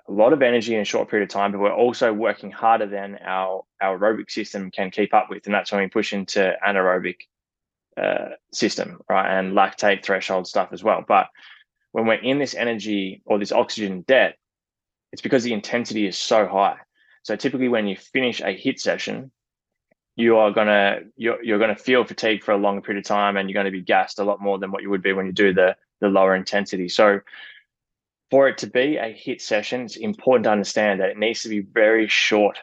a 0.08 0.12
lot 0.12 0.32
of 0.32 0.42
energy 0.42 0.74
in 0.74 0.80
a 0.80 0.84
short 0.84 1.08
period 1.08 1.28
of 1.28 1.32
time, 1.32 1.52
but 1.52 1.60
we're 1.60 1.72
also 1.72 2.12
working 2.12 2.50
harder 2.50 2.86
than 2.86 3.18
our, 3.24 3.64
our 3.80 3.98
aerobic 3.98 4.30
system 4.30 4.70
can 4.70 4.90
keep 4.90 5.14
up 5.14 5.28
with. 5.30 5.46
And 5.46 5.54
that's 5.54 5.72
when 5.72 5.82
we 5.82 5.88
push 5.88 6.12
into 6.12 6.54
anaerobic 6.66 7.16
uh, 7.96 8.30
system, 8.52 9.00
right? 9.08 9.38
And 9.38 9.52
lactate 9.52 10.04
threshold 10.04 10.46
stuff 10.46 10.70
as 10.72 10.82
well. 10.82 11.04
But 11.06 11.28
when 11.92 12.06
we're 12.06 12.14
in 12.14 12.38
this 12.38 12.54
energy 12.54 13.22
or 13.24 13.38
this 13.38 13.52
oxygen 13.52 14.02
debt, 14.02 14.36
it's 15.12 15.22
because 15.22 15.44
the 15.44 15.52
intensity 15.52 16.06
is 16.06 16.18
so 16.18 16.46
high. 16.46 16.76
So 17.22 17.36
typically, 17.36 17.68
when 17.68 17.86
you 17.86 17.96
finish 17.96 18.40
a 18.40 18.56
HIIT 18.56 18.78
session, 18.78 19.30
you 20.14 20.36
are 20.36 20.50
gonna 20.50 21.00
you're, 21.16 21.42
you're 21.42 21.58
gonna 21.58 21.76
feel 21.76 22.04
fatigue 22.04 22.42
for 22.42 22.52
a 22.52 22.56
longer 22.56 22.80
period 22.80 23.04
of 23.04 23.08
time, 23.08 23.36
and 23.36 23.50
you're 23.50 23.62
to 23.62 23.70
be 23.70 23.82
gassed 23.82 24.18
a 24.18 24.24
lot 24.24 24.40
more 24.40 24.58
than 24.58 24.70
what 24.70 24.82
you 24.82 24.90
would 24.90 25.02
be 25.02 25.12
when 25.12 25.26
you 25.26 25.32
do 25.32 25.52
the 25.52 25.76
the 26.00 26.08
lower 26.08 26.34
intensity. 26.34 26.88
So 26.88 27.20
for 28.30 28.48
it 28.48 28.58
to 28.58 28.66
be 28.66 28.96
a 28.96 29.14
HIIT 29.14 29.40
session, 29.40 29.82
it's 29.82 29.96
important 29.96 30.44
to 30.44 30.50
understand 30.50 31.00
that 31.00 31.10
it 31.10 31.18
needs 31.18 31.42
to 31.42 31.48
be 31.48 31.60
very 31.60 32.08
short 32.08 32.58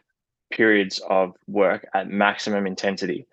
periods 0.51 0.99
of 1.09 1.35
work 1.47 1.87
at 1.93 2.09
maximum 2.09 2.67
intensity. 2.67 3.25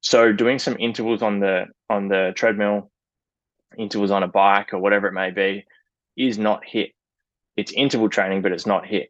So 0.00 0.32
doing 0.32 0.58
some 0.58 0.76
intervals 0.78 1.22
on 1.22 1.40
the 1.40 1.66
on 1.90 2.08
the 2.08 2.32
treadmill, 2.34 2.90
intervals 3.76 4.10
on 4.10 4.22
a 4.22 4.28
bike 4.28 4.72
or 4.72 4.78
whatever 4.78 5.08
it 5.08 5.12
may 5.12 5.30
be, 5.30 5.66
is 6.16 6.38
not 6.38 6.62
HIIT 6.64 6.92
It's 7.56 7.72
interval 7.72 8.08
training, 8.08 8.42
but 8.42 8.52
it's 8.52 8.66
not 8.66 8.84
HIIT 8.84 9.08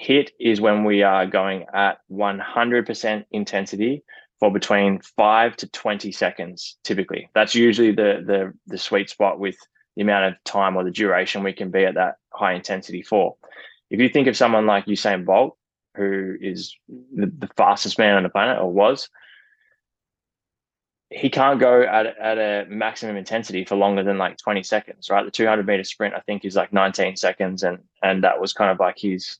HIIT 0.00 0.30
is 0.38 0.60
when 0.60 0.84
we 0.84 1.02
are 1.02 1.26
going 1.26 1.64
at 1.72 1.98
100% 2.10 3.24
intensity 3.30 4.02
for 4.38 4.52
between 4.52 5.00
five 5.00 5.56
to 5.56 5.68
20 5.68 6.12
seconds, 6.12 6.76
typically. 6.84 7.30
That's 7.34 7.54
usually 7.54 7.92
the, 7.92 8.22
the, 8.26 8.52
the 8.66 8.78
sweet 8.78 9.08
spot 9.08 9.38
with 9.38 9.56
the 9.96 10.02
amount 10.02 10.26
of 10.26 10.44
time 10.44 10.76
or 10.76 10.84
the 10.84 10.90
duration 10.90 11.42
we 11.42 11.54
can 11.54 11.70
be 11.70 11.86
at 11.86 11.94
that 11.94 12.16
high 12.30 12.52
intensity 12.52 13.02
for. 13.02 13.36
If 13.90 14.00
you 14.00 14.10
think 14.10 14.28
of 14.28 14.36
someone 14.36 14.66
like 14.66 14.84
Usain 14.84 15.24
Bolt, 15.24 15.56
who 15.94 16.36
is 16.38 16.76
the, 16.88 17.26
the 17.26 17.48
fastest 17.56 17.98
man 17.98 18.16
on 18.16 18.22
the 18.22 18.28
planet 18.28 18.58
or 18.58 18.70
was, 18.70 19.08
he 21.10 21.30
can't 21.30 21.60
go 21.60 21.82
at, 21.82 22.06
at 22.18 22.38
a 22.38 22.66
maximum 22.68 23.16
intensity 23.16 23.64
for 23.64 23.76
longer 23.76 24.02
than 24.02 24.18
like 24.18 24.36
20 24.38 24.62
seconds, 24.64 25.08
right? 25.08 25.24
The 25.24 25.30
200 25.30 25.66
meter 25.66 25.84
sprint, 25.84 26.14
I 26.14 26.20
think, 26.20 26.44
is 26.44 26.56
like 26.56 26.72
19 26.72 27.16
seconds, 27.16 27.62
and 27.62 27.78
and 28.02 28.24
that 28.24 28.40
was 28.40 28.52
kind 28.52 28.70
of 28.70 28.80
like 28.80 28.98
his 28.98 29.38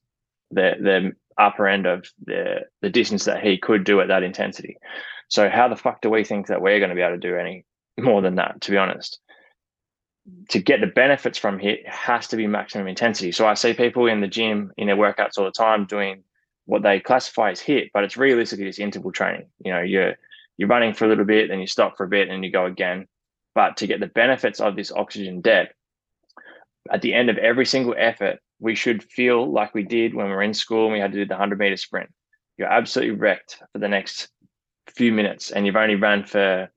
the 0.51 0.75
the 0.81 1.13
upper 1.39 1.67
end 1.67 1.87
of 1.87 2.07
the 2.25 2.67
the 2.83 2.91
distance 2.91 3.25
that 3.25 3.43
he 3.43 3.59
could 3.59 3.85
do 3.85 4.01
at 4.01 4.09
that 4.09 4.23
intensity. 4.23 4.79
So 5.29 5.49
how 5.49 5.69
the 5.69 5.77
fuck 5.77 6.01
do 6.01 6.11
we 6.11 6.23
think 6.23 6.47
that 6.47 6.63
we're 6.63 6.79
going 6.79 6.91
to 6.91 6.95
be 6.95 7.03
able 7.03 7.17
to 7.17 7.29
do 7.29 7.37
any 7.37 7.65
more 7.99 8.23
than 8.23 8.37
that? 8.37 8.61
To 8.61 8.71
be 8.71 8.77
honest, 8.77 9.19
to 10.51 10.61
get 10.61 10.81
the 10.81 10.87
benefits 10.87 11.37
from 11.37 11.61
it 11.61 11.87
has 11.89 12.29
to 12.29 12.37
be 12.37 12.47
maximum 12.47 12.87
intensity. 12.87 13.33
So 13.33 13.47
I 13.47 13.55
see 13.55 13.75
people 13.75 14.07
in 14.07 14.21
the 14.21 14.29
gym 14.29 14.73
in 14.77 14.87
their 14.87 14.97
workouts 14.97 15.37
all 15.37 15.45
the 15.45 15.51
time 15.51 15.87
doing 15.87 16.23
what 16.67 16.83
they 16.83 17.01
classify 17.01 17.51
as 17.51 17.61
HIIT, 17.61 17.91
but 17.93 18.05
it's 18.05 18.17
realistically 18.17 18.67
just 18.67 18.81
interval 18.81 19.13
training. 19.13 19.47
You 19.65 19.73
know, 19.73 19.81
you're 19.81 20.17
you're 20.57 20.69
running 20.69 20.95
for 20.95 21.05
a 21.05 21.09
little 21.09 21.25
bit, 21.25 21.49
then 21.49 21.61
you 21.61 21.67
stop 21.67 21.97
for 21.97 22.05
a 22.05 22.09
bit, 22.09 22.29
and 22.29 22.45
you 22.45 22.51
go 22.51 22.67
again. 22.67 23.07
But 23.55 23.79
to 23.79 23.87
get 23.87 24.01
the 24.01 24.07
benefits 24.07 24.61
of 24.61 24.77
this 24.77 24.93
oxygen 24.93 25.41
debt, 25.41 25.73
at 26.91 27.03
the 27.03 27.15
end 27.15 27.31
of 27.31 27.39
every 27.39 27.67
single 27.67 27.95
effort, 27.97 28.39
we 28.59 28.75
should 28.75 29.03
feel 29.03 29.51
like 29.51 29.75
we 29.75 29.83
did 29.83 30.15
when 30.15 30.27
we 30.27 30.33
were 30.33 30.43
in 30.43 30.55
school 30.55 30.85
and 30.85 30.93
we 30.93 31.01
had 31.01 31.13
to 31.13 31.19
do 31.19 31.27
the 31.27 31.35
100 31.35 31.59
meter 31.59 31.77
sprint. 31.77 32.11
You're 32.57 32.69
absolutely 32.69 33.17
wrecked 33.17 33.63
for 33.73 33.79
the 33.79 33.89
next 33.89 34.29
few 34.95 35.13
minutes, 35.13 35.51
and 35.51 35.67
you've 35.67 35.77
only 35.77 35.97
run 35.97 36.25
for, 36.25 36.71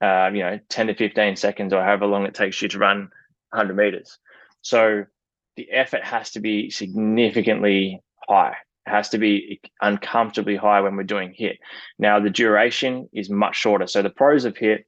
uh, 0.00 0.30
you 0.32 0.40
know, 0.40 0.58
10 0.68 0.86
to 0.86 0.94
15 0.94 1.36
seconds 1.36 1.72
or 1.72 1.82
however 1.82 2.06
long 2.06 2.24
it 2.24 2.34
takes 2.34 2.60
you 2.62 2.68
to 2.68 2.78
run 2.78 3.10
100 3.50 3.74
meters. 3.74 4.18
So 4.62 5.04
the 5.56 5.70
effort 5.70 6.04
has 6.04 6.30
to 6.32 6.40
be 6.40 6.70
significantly 6.70 8.02
high 8.28 8.56
has 8.86 9.08
to 9.10 9.18
be 9.18 9.60
uncomfortably 9.80 10.56
high 10.56 10.80
when 10.80 10.96
we're 10.96 11.02
doing 11.02 11.34
HIIT. 11.38 11.58
Now 11.98 12.20
the 12.20 12.30
duration 12.30 13.08
is 13.12 13.28
much 13.28 13.56
shorter. 13.56 13.86
So 13.86 14.02
the 14.02 14.10
pros 14.10 14.44
of 14.44 14.54
HIIT, 14.54 14.84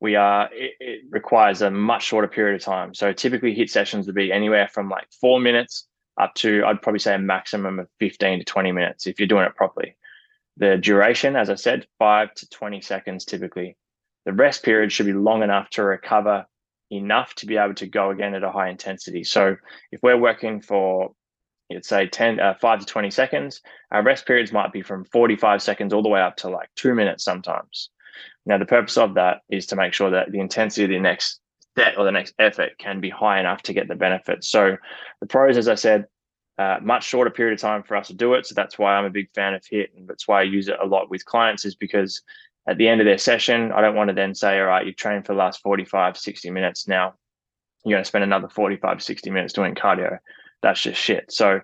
we 0.00 0.16
are 0.16 0.48
it, 0.52 0.72
it 0.80 1.00
requires 1.10 1.62
a 1.62 1.70
much 1.70 2.04
shorter 2.04 2.28
period 2.28 2.56
of 2.56 2.64
time. 2.64 2.94
So 2.94 3.12
typically 3.12 3.54
HIIT 3.54 3.70
sessions 3.70 4.06
would 4.06 4.14
be 4.14 4.32
anywhere 4.32 4.68
from 4.68 4.88
like 4.88 5.06
four 5.20 5.40
minutes 5.40 5.86
up 6.20 6.34
to 6.34 6.64
I'd 6.66 6.82
probably 6.82 6.98
say 6.98 7.14
a 7.14 7.18
maximum 7.18 7.78
of 7.78 7.88
15 8.00 8.40
to 8.40 8.44
20 8.44 8.72
minutes 8.72 9.06
if 9.06 9.18
you're 9.18 9.28
doing 9.28 9.46
it 9.46 9.54
properly. 9.54 9.96
The 10.56 10.76
duration, 10.76 11.36
as 11.36 11.48
I 11.48 11.54
said, 11.54 11.86
five 11.98 12.34
to 12.34 12.48
20 12.48 12.80
seconds 12.80 13.24
typically. 13.24 13.76
The 14.26 14.32
rest 14.32 14.62
period 14.62 14.92
should 14.92 15.06
be 15.06 15.12
long 15.12 15.42
enough 15.42 15.70
to 15.70 15.82
recover 15.82 16.44
enough 16.90 17.34
to 17.36 17.46
be 17.46 17.56
able 17.56 17.74
to 17.74 17.86
go 17.86 18.10
again 18.10 18.34
at 18.34 18.42
a 18.42 18.50
high 18.50 18.68
intensity. 18.68 19.24
So 19.24 19.56
if 19.92 20.00
we're 20.02 20.18
working 20.18 20.60
for 20.60 21.12
let's 21.70 21.88
say 21.88 22.06
10, 22.06 22.40
uh, 22.40 22.54
5 22.54 22.80
to 22.80 22.86
20 22.86 23.10
seconds. 23.10 23.60
Our 23.90 24.02
rest 24.02 24.26
periods 24.26 24.52
might 24.52 24.72
be 24.72 24.82
from 24.82 25.04
45 25.04 25.62
seconds 25.62 25.92
all 25.92 26.02
the 26.02 26.08
way 26.08 26.20
up 26.20 26.36
to 26.38 26.48
like 26.48 26.68
two 26.76 26.94
minutes 26.94 27.24
sometimes. 27.24 27.90
Now, 28.46 28.58
the 28.58 28.66
purpose 28.66 28.96
of 28.96 29.14
that 29.14 29.42
is 29.48 29.66
to 29.66 29.76
make 29.76 29.92
sure 29.92 30.10
that 30.10 30.32
the 30.32 30.40
intensity 30.40 30.84
of 30.84 30.90
the 30.90 30.98
next 30.98 31.40
set 31.76 31.96
or 31.96 32.04
the 32.04 32.12
next 32.12 32.34
effort 32.38 32.72
can 32.78 33.00
be 33.00 33.10
high 33.10 33.38
enough 33.38 33.62
to 33.62 33.72
get 33.72 33.88
the 33.88 33.94
benefits. 33.94 34.48
So, 34.48 34.76
the 35.20 35.26
pros, 35.26 35.56
as 35.56 35.68
I 35.68 35.74
said, 35.74 36.06
uh, 36.60 36.78
much 36.82 37.04
shorter 37.04 37.30
period 37.30 37.54
of 37.54 37.60
time 37.60 37.82
for 37.82 37.96
us 37.96 38.08
to 38.08 38.14
do 38.14 38.34
it. 38.34 38.44
So 38.44 38.54
that's 38.54 38.78
why 38.78 38.94
I'm 38.94 39.06
a 39.06 39.10
big 39.10 39.30
fan 39.34 39.54
of 39.54 39.62
HIIT. 39.62 39.96
and 39.96 40.06
that's 40.06 40.28
why 40.28 40.40
I 40.40 40.42
use 40.42 40.68
it 40.68 40.76
a 40.78 40.84
lot 40.84 41.08
with 41.08 41.24
clients. 41.24 41.64
Is 41.64 41.74
because 41.74 42.20
at 42.68 42.76
the 42.76 42.86
end 42.86 43.00
of 43.00 43.06
their 43.06 43.16
session, 43.16 43.72
I 43.72 43.80
don't 43.80 43.94
want 43.94 44.08
to 44.08 44.14
then 44.14 44.34
say, 44.34 44.60
"All 44.60 44.66
right, 44.66 44.84
you've 44.84 44.96
trained 44.96 45.24
for 45.24 45.32
the 45.32 45.38
last 45.38 45.62
45, 45.62 46.18
60 46.18 46.50
minutes. 46.50 46.86
Now 46.86 47.14
you're 47.84 47.96
going 47.96 48.04
to 48.04 48.08
spend 48.08 48.24
another 48.24 48.48
45, 48.48 49.02
60 49.02 49.30
minutes 49.30 49.54
doing 49.54 49.74
cardio." 49.74 50.18
That's 50.62 50.80
just 50.80 51.00
shit. 51.00 51.32
So 51.32 51.60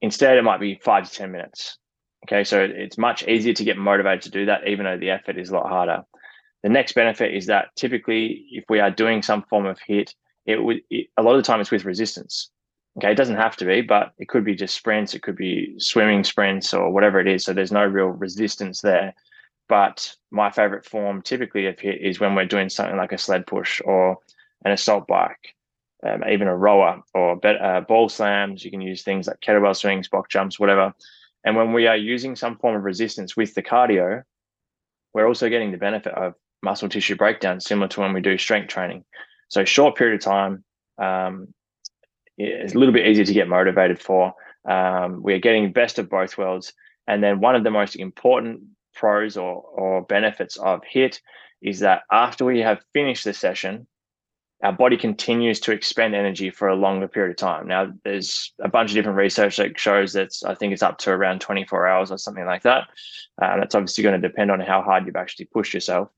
instead, 0.00 0.36
it 0.36 0.42
might 0.42 0.60
be 0.60 0.80
five 0.82 1.08
to 1.08 1.14
10 1.14 1.32
minutes. 1.32 1.78
Okay. 2.26 2.44
So 2.44 2.60
it's 2.62 2.98
much 2.98 3.26
easier 3.26 3.54
to 3.54 3.64
get 3.64 3.76
motivated 3.76 4.22
to 4.22 4.30
do 4.30 4.46
that, 4.46 4.68
even 4.68 4.84
though 4.84 4.98
the 4.98 5.10
effort 5.10 5.38
is 5.38 5.50
a 5.50 5.54
lot 5.54 5.68
harder. 5.68 6.02
The 6.62 6.68
next 6.68 6.92
benefit 6.92 7.34
is 7.34 7.46
that 7.46 7.74
typically, 7.76 8.46
if 8.52 8.64
we 8.68 8.78
are 8.80 8.90
doing 8.90 9.22
some 9.22 9.42
form 9.42 9.66
of 9.66 9.78
HIIT, 9.80 10.14
it 10.46 10.62
would 10.62 10.80
a 10.90 11.22
lot 11.22 11.34
of 11.34 11.38
the 11.38 11.46
time 11.46 11.60
it's 11.60 11.70
with 11.70 11.84
resistance. 11.84 12.50
Okay, 12.98 13.10
it 13.10 13.16
doesn't 13.16 13.36
have 13.36 13.56
to 13.56 13.64
be, 13.64 13.80
but 13.80 14.12
it 14.18 14.28
could 14.28 14.44
be 14.44 14.54
just 14.54 14.74
sprints, 14.74 15.14
it 15.14 15.22
could 15.22 15.36
be 15.36 15.74
swimming 15.78 16.24
sprints 16.24 16.74
or 16.74 16.90
whatever 16.90 17.18
it 17.18 17.26
is. 17.26 17.44
So 17.44 17.52
there's 17.52 17.72
no 17.72 17.84
real 17.84 18.08
resistance 18.08 18.80
there. 18.82 19.14
But 19.68 20.14
my 20.30 20.50
favorite 20.50 20.84
form 20.84 21.22
typically 21.22 21.66
of 21.66 21.76
HIIT 21.76 22.00
is 22.00 22.20
when 22.20 22.34
we're 22.34 22.44
doing 22.44 22.68
something 22.68 22.96
like 22.96 23.12
a 23.12 23.18
sled 23.18 23.46
push 23.46 23.80
or 23.84 24.18
an 24.64 24.72
assault 24.72 25.06
bike, 25.06 25.54
um, 26.06 26.22
even 26.28 26.48
a 26.48 26.56
rower 26.56 27.00
or 27.14 27.38
uh, 27.46 27.80
ball 27.82 28.08
slams. 28.08 28.64
You 28.64 28.70
can 28.70 28.80
use 28.80 29.02
things 29.02 29.26
like 29.26 29.40
kettlebell 29.40 29.76
swings, 29.76 30.08
box 30.08 30.28
jumps, 30.30 30.58
whatever. 30.58 30.94
And 31.44 31.56
when 31.56 31.72
we 31.72 31.86
are 31.86 31.96
using 31.96 32.36
some 32.36 32.56
form 32.58 32.76
of 32.76 32.82
resistance 32.82 33.36
with 33.36 33.54
the 33.54 33.62
cardio, 33.62 34.22
we're 35.14 35.26
also 35.26 35.48
getting 35.48 35.72
the 35.72 35.78
benefit 35.78 36.14
of 36.14 36.34
muscle 36.62 36.88
tissue 36.88 37.16
breakdown, 37.16 37.60
similar 37.60 37.88
to 37.88 38.00
when 38.00 38.12
we 38.12 38.20
do 38.20 38.38
strength 38.38 38.68
training. 38.68 39.04
So 39.48 39.64
short 39.64 39.96
period 39.96 40.14
of 40.14 40.24
time, 40.24 40.64
um, 40.98 41.52
it's 42.38 42.74
a 42.74 42.78
little 42.78 42.94
bit 42.94 43.06
easier 43.06 43.24
to 43.24 43.32
get 43.32 43.48
motivated 43.48 44.00
for. 44.00 44.34
Um, 44.68 45.22
we're 45.22 45.38
getting 45.38 45.72
best 45.72 45.98
of 45.98 46.08
both 46.08 46.38
worlds. 46.38 46.72
And 47.06 47.22
then 47.22 47.40
one 47.40 47.54
of 47.54 47.64
the 47.64 47.70
most 47.70 47.96
important 47.96 48.60
pros 48.94 49.36
or, 49.36 49.62
or 49.62 50.02
benefits 50.02 50.56
of 50.56 50.80
HIIT 50.94 51.20
is 51.60 51.80
that 51.80 52.02
after 52.10 52.44
we 52.44 52.60
have 52.60 52.84
finished 52.92 53.24
the 53.24 53.34
session, 53.34 53.86
our 54.62 54.72
body 54.72 54.96
continues 54.96 55.58
to 55.60 55.72
expend 55.72 56.14
energy 56.14 56.48
for 56.50 56.68
a 56.68 56.76
longer 56.76 57.08
period 57.08 57.32
of 57.32 57.36
time. 57.36 57.66
Now, 57.66 57.92
there's 58.04 58.52
a 58.60 58.68
bunch 58.68 58.90
of 58.90 58.94
different 58.94 59.18
research 59.18 59.56
that 59.56 59.78
shows 59.78 60.12
that 60.12 60.32
I 60.46 60.54
think 60.54 60.72
it's 60.72 60.84
up 60.84 60.98
to 60.98 61.10
around 61.10 61.40
24 61.40 61.88
hours 61.88 62.12
or 62.12 62.18
something 62.18 62.46
like 62.46 62.62
that. 62.62 62.88
Uh, 63.40 63.56
that's 63.58 63.74
obviously 63.74 64.02
going 64.02 64.20
to 64.20 64.28
depend 64.28 64.52
on 64.52 64.60
how 64.60 64.80
hard 64.80 65.04
you've 65.04 65.16
actually 65.16 65.46
pushed 65.46 65.74
yourself. 65.74 66.10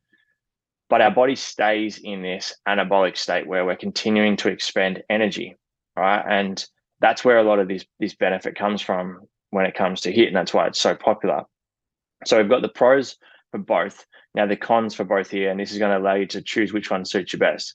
But 0.91 1.01
our 1.01 1.11
body 1.11 1.37
stays 1.37 1.99
in 1.99 2.21
this 2.21 2.55
anabolic 2.69 3.17
state 3.17 3.47
where 3.47 3.65
we're 3.65 3.77
continuing 3.77 4.37
to 4.37 4.51
expend 4.51 5.03
energy, 5.09 5.57
right? 5.97 6.23
And 6.29 6.63
that's 7.01 7.25
where 7.25 7.39
a 7.39 7.43
lot 7.43 7.59
of 7.59 7.69
this 7.69 7.87
this 7.99 8.15
benefit 8.15 8.57
comes 8.57 8.83
from 8.83 9.27
when 9.51 9.65
it 9.65 9.75
comes 9.75 10.03
to 10.03 10.13
HIIT, 10.13 10.29
and 10.29 10.37
that's 10.37 10.53
why 10.53 10.67
it's 10.67 10.81
so 10.81 10.95
popular. 10.95 11.45
So 12.27 12.37
we've 12.37 12.49
got 12.49 12.61
the 12.61 12.69
pros 12.69 13.17
for 13.51 13.59
both. 13.59 14.05
Now 14.35 14.47
the 14.47 14.57
cons 14.57 14.95
for 14.95 15.05
both 15.05 15.31
here, 15.31 15.51
and 15.51 15.59
this 15.59 15.73
is 15.73 15.79
going 15.79 15.93
to 15.93 15.99
allow 15.99 16.15
you 16.15 16.27
to 16.27 16.43
choose 16.43 16.75
which 16.75 16.91
one 16.91 17.07
suits 17.07 17.33
you 17.33 17.39
best. 17.39 17.75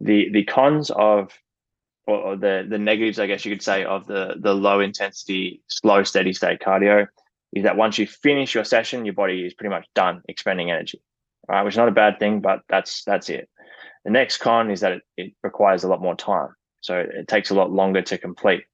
The 0.00 0.30
the 0.30 0.44
cons 0.44 0.90
of 0.90 1.32
or, 2.06 2.36
the 2.36 2.66
the 2.68 2.78
negatives, 2.78 3.18
I 3.18 3.26
guess 3.26 3.44
you 3.44 3.52
could 3.52 3.62
say, 3.62 3.84
of 3.84 4.06
the 4.06 4.36
the 4.38 4.54
low 4.54 4.80
intensity, 4.80 5.62
slow, 5.68 6.02
steady 6.04 6.32
state 6.32 6.60
cardio 6.60 7.06
is 7.52 7.64
that 7.64 7.76
once 7.76 7.98
you 7.98 8.06
finish 8.06 8.54
your 8.54 8.64
session, 8.64 9.04
your 9.04 9.14
body 9.14 9.44
is 9.44 9.54
pretty 9.54 9.70
much 9.70 9.86
done 9.94 10.22
expending 10.28 10.70
energy. 10.70 11.02
Right, 11.48 11.62
which 11.62 11.74
is 11.74 11.78
not 11.78 11.88
a 11.88 11.92
bad 11.92 12.18
thing, 12.18 12.40
but 12.40 12.60
that's 12.68 13.04
that's 13.04 13.28
it. 13.30 13.48
The 14.04 14.10
next 14.10 14.38
con 14.38 14.70
is 14.70 14.80
that 14.80 14.92
it, 14.92 15.02
it 15.16 15.32
requires 15.42 15.84
a 15.84 15.88
lot 15.88 16.02
more 16.02 16.14
time. 16.14 16.50
So 16.80 16.98
it 16.98 17.26
takes 17.26 17.50
a 17.50 17.54
lot 17.54 17.70
longer 17.70 18.02
to 18.02 18.18
complete. 18.18 18.64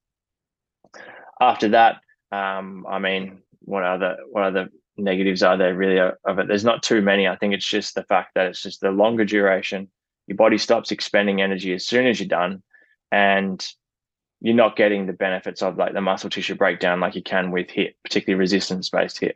After 1.40 1.68
that, 1.68 1.96
um, 2.32 2.84
I 2.88 2.98
mean, 2.98 3.42
what 3.60 3.84
other 3.84 4.16
what 4.30 4.44
other 4.44 4.68
negatives 4.96 5.42
are 5.42 5.56
there 5.56 5.74
really 5.74 5.98
of 5.98 6.38
it? 6.38 6.48
There's 6.48 6.64
not 6.64 6.82
too 6.82 7.00
many. 7.00 7.26
I 7.26 7.36
think 7.36 7.54
it's 7.54 7.66
just 7.66 7.94
the 7.94 8.04
fact 8.04 8.34
that 8.34 8.46
it's 8.46 8.62
just 8.62 8.80
the 8.80 8.90
longer 8.90 9.24
duration. 9.24 9.88
Your 10.26 10.36
body 10.36 10.58
stops 10.58 10.90
expending 10.90 11.42
energy 11.42 11.72
as 11.74 11.86
soon 11.86 12.06
as 12.06 12.18
you're 12.18 12.28
done, 12.28 12.62
and 13.12 13.66
you're 14.40 14.54
not 14.54 14.76
getting 14.76 15.06
the 15.06 15.12
benefits 15.12 15.62
of 15.62 15.78
like 15.78 15.94
the 15.94 16.00
muscle 16.00 16.28
tissue 16.28 16.54
breakdown 16.54 17.00
like 17.00 17.14
you 17.14 17.22
can 17.22 17.50
with 17.50 17.68
HIIT 17.68 17.94
particularly 18.04 18.38
resistance 18.38 18.90
based 18.90 19.20
HIIT 19.20 19.34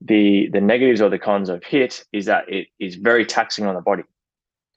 The 0.00 0.48
the 0.52 0.60
negatives 0.60 1.00
or 1.00 1.10
the 1.10 1.18
cons 1.18 1.48
of 1.48 1.60
HIIT 1.60 2.04
is 2.12 2.26
that 2.26 2.48
it 2.48 2.68
is 2.78 2.96
very 2.96 3.24
taxing 3.24 3.66
on 3.66 3.74
the 3.74 3.80
body. 3.80 4.02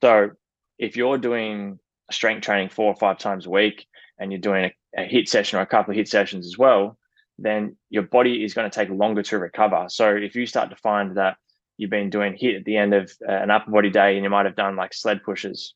So 0.04 0.32
if 0.78 0.96
you're 0.96 1.18
doing 1.18 1.80
strength 2.12 2.44
training 2.44 2.70
four 2.70 2.88
or 2.88 2.96
five 2.96 3.18
times 3.18 3.46
a 3.46 3.50
week 3.50 3.88
and 4.20 4.32
you're 4.32 4.42
doing 4.42 4.66
a, 4.66 5.02
a 5.02 5.08
HIIT 5.08 5.28
session 5.28 5.58
or 5.58 5.62
a 5.62 5.66
couple 5.66 5.92
of 5.92 5.98
HIIT 5.98 6.10
sessions 6.10 6.46
as 6.46 6.58
well, 6.58 6.98
then 7.40 7.76
your 7.90 8.04
body 8.04 8.44
is 8.44 8.54
going 8.54 8.70
to 8.70 8.76
take 8.76 8.90
longer 8.90 9.24
to 9.24 9.40
recover. 9.40 9.86
So 9.90 10.16
if 10.16 10.36
you 10.36 10.46
start 10.46 10.70
to 10.70 10.76
find 10.76 11.18
that 11.18 11.38
you've 11.78 11.90
been 11.90 12.10
doing 12.10 12.34
HIIT 12.34 12.58
at 12.60 12.66
the 12.66 12.78
end 12.78 12.94
of 12.94 13.12
uh, 13.28 13.32
an 13.32 13.52
upper 13.52 13.72
body 13.72 13.90
day 13.90 14.16
and 14.16 14.24
you 14.24 14.30
might 14.30 14.46
have 14.46 14.56
done 14.56 14.76
like 14.76 14.94
sled 14.94 15.24
pushes 15.24 15.74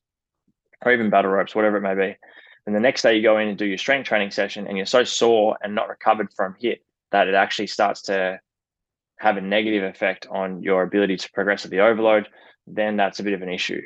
or 0.86 0.92
even 0.92 1.10
battle 1.10 1.32
ropes, 1.32 1.56
whatever 1.56 1.78
it 1.78 1.82
may 1.82 1.96
be, 1.96 2.16
and 2.66 2.76
the 2.76 2.80
next 2.80 3.02
day 3.02 3.16
you 3.16 3.24
go 3.24 3.38
in 3.40 3.48
and 3.48 3.58
do 3.58 3.66
your 3.66 3.78
strength 3.78 4.08
training 4.08 4.30
session 4.30 4.68
and 4.68 4.78
you're 4.78 4.86
so 4.86 5.04
sore 5.04 5.58
and 5.62 5.74
not 5.74 5.90
recovered 5.90 6.32
from 6.36 6.56
HIIT 6.62 6.80
that 7.12 7.28
it 7.28 7.34
actually 7.34 7.68
starts 7.68 8.04
to 8.04 8.40
have 9.18 9.38
a 9.38 9.42
negative 9.42 9.84
effect 9.84 10.28
on 10.30 10.62
your 10.62 10.84
ability 10.84 11.18
to 11.18 11.32
progress 11.32 11.66
at 11.66 11.72
the 11.72 11.80
overload, 11.80 12.28
then 12.68 12.98
that's 12.98 13.20
a 13.20 13.24
bit 13.24 13.34
of 13.34 13.42
an 13.42 13.50
issue. 13.50 13.82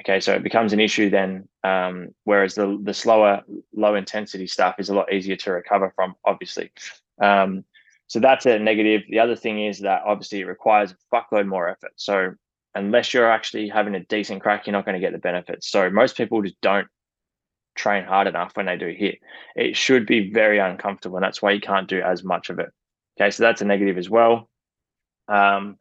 Okay, 0.00 0.20
so 0.20 0.34
it 0.34 0.42
becomes 0.42 0.72
an 0.72 0.80
issue 0.80 1.08
then, 1.08 1.48
um, 1.62 2.08
whereas 2.24 2.54
the 2.54 2.78
the 2.82 2.92
slower, 2.92 3.42
low 3.74 3.94
intensity 3.94 4.46
stuff 4.46 4.76
is 4.78 4.88
a 4.88 4.94
lot 4.94 5.12
easier 5.12 5.36
to 5.36 5.52
recover 5.52 5.92
from, 5.94 6.14
obviously. 6.24 6.72
Um, 7.22 7.64
so 8.06 8.20
that's 8.20 8.46
a 8.46 8.58
negative. 8.58 9.02
The 9.08 9.20
other 9.20 9.36
thing 9.36 9.64
is 9.64 9.80
that 9.80 10.02
obviously 10.04 10.40
it 10.40 10.46
requires 10.46 10.92
a 10.92 11.14
fuckload 11.14 11.46
more 11.46 11.68
effort. 11.68 11.92
So 11.96 12.34
unless 12.74 13.14
you're 13.14 13.30
actually 13.30 13.68
having 13.68 13.94
a 13.94 14.04
decent 14.04 14.42
crack, 14.42 14.66
you're 14.66 14.72
not 14.72 14.84
going 14.84 14.94
to 14.94 15.00
get 15.00 15.12
the 15.12 15.18
benefits. 15.18 15.70
So 15.70 15.90
most 15.90 16.16
people 16.16 16.42
just 16.42 16.60
don't 16.60 16.88
train 17.74 18.04
hard 18.04 18.26
enough 18.26 18.52
when 18.54 18.66
they 18.66 18.76
do 18.76 18.86
HIIT. 18.86 19.18
It 19.56 19.76
should 19.76 20.06
be 20.06 20.32
very 20.32 20.58
uncomfortable, 20.58 21.16
and 21.16 21.24
that's 21.24 21.42
why 21.42 21.52
you 21.52 21.60
can't 21.60 21.88
do 21.88 22.00
as 22.00 22.22
much 22.22 22.50
of 22.50 22.58
it. 22.58 22.70
Okay, 23.18 23.30
so 23.30 23.42
that's 23.42 23.62
a 23.62 23.64
negative 23.64 23.98
as 23.98 24.10
well. 24.10 24.48
Um, 25.28 25.76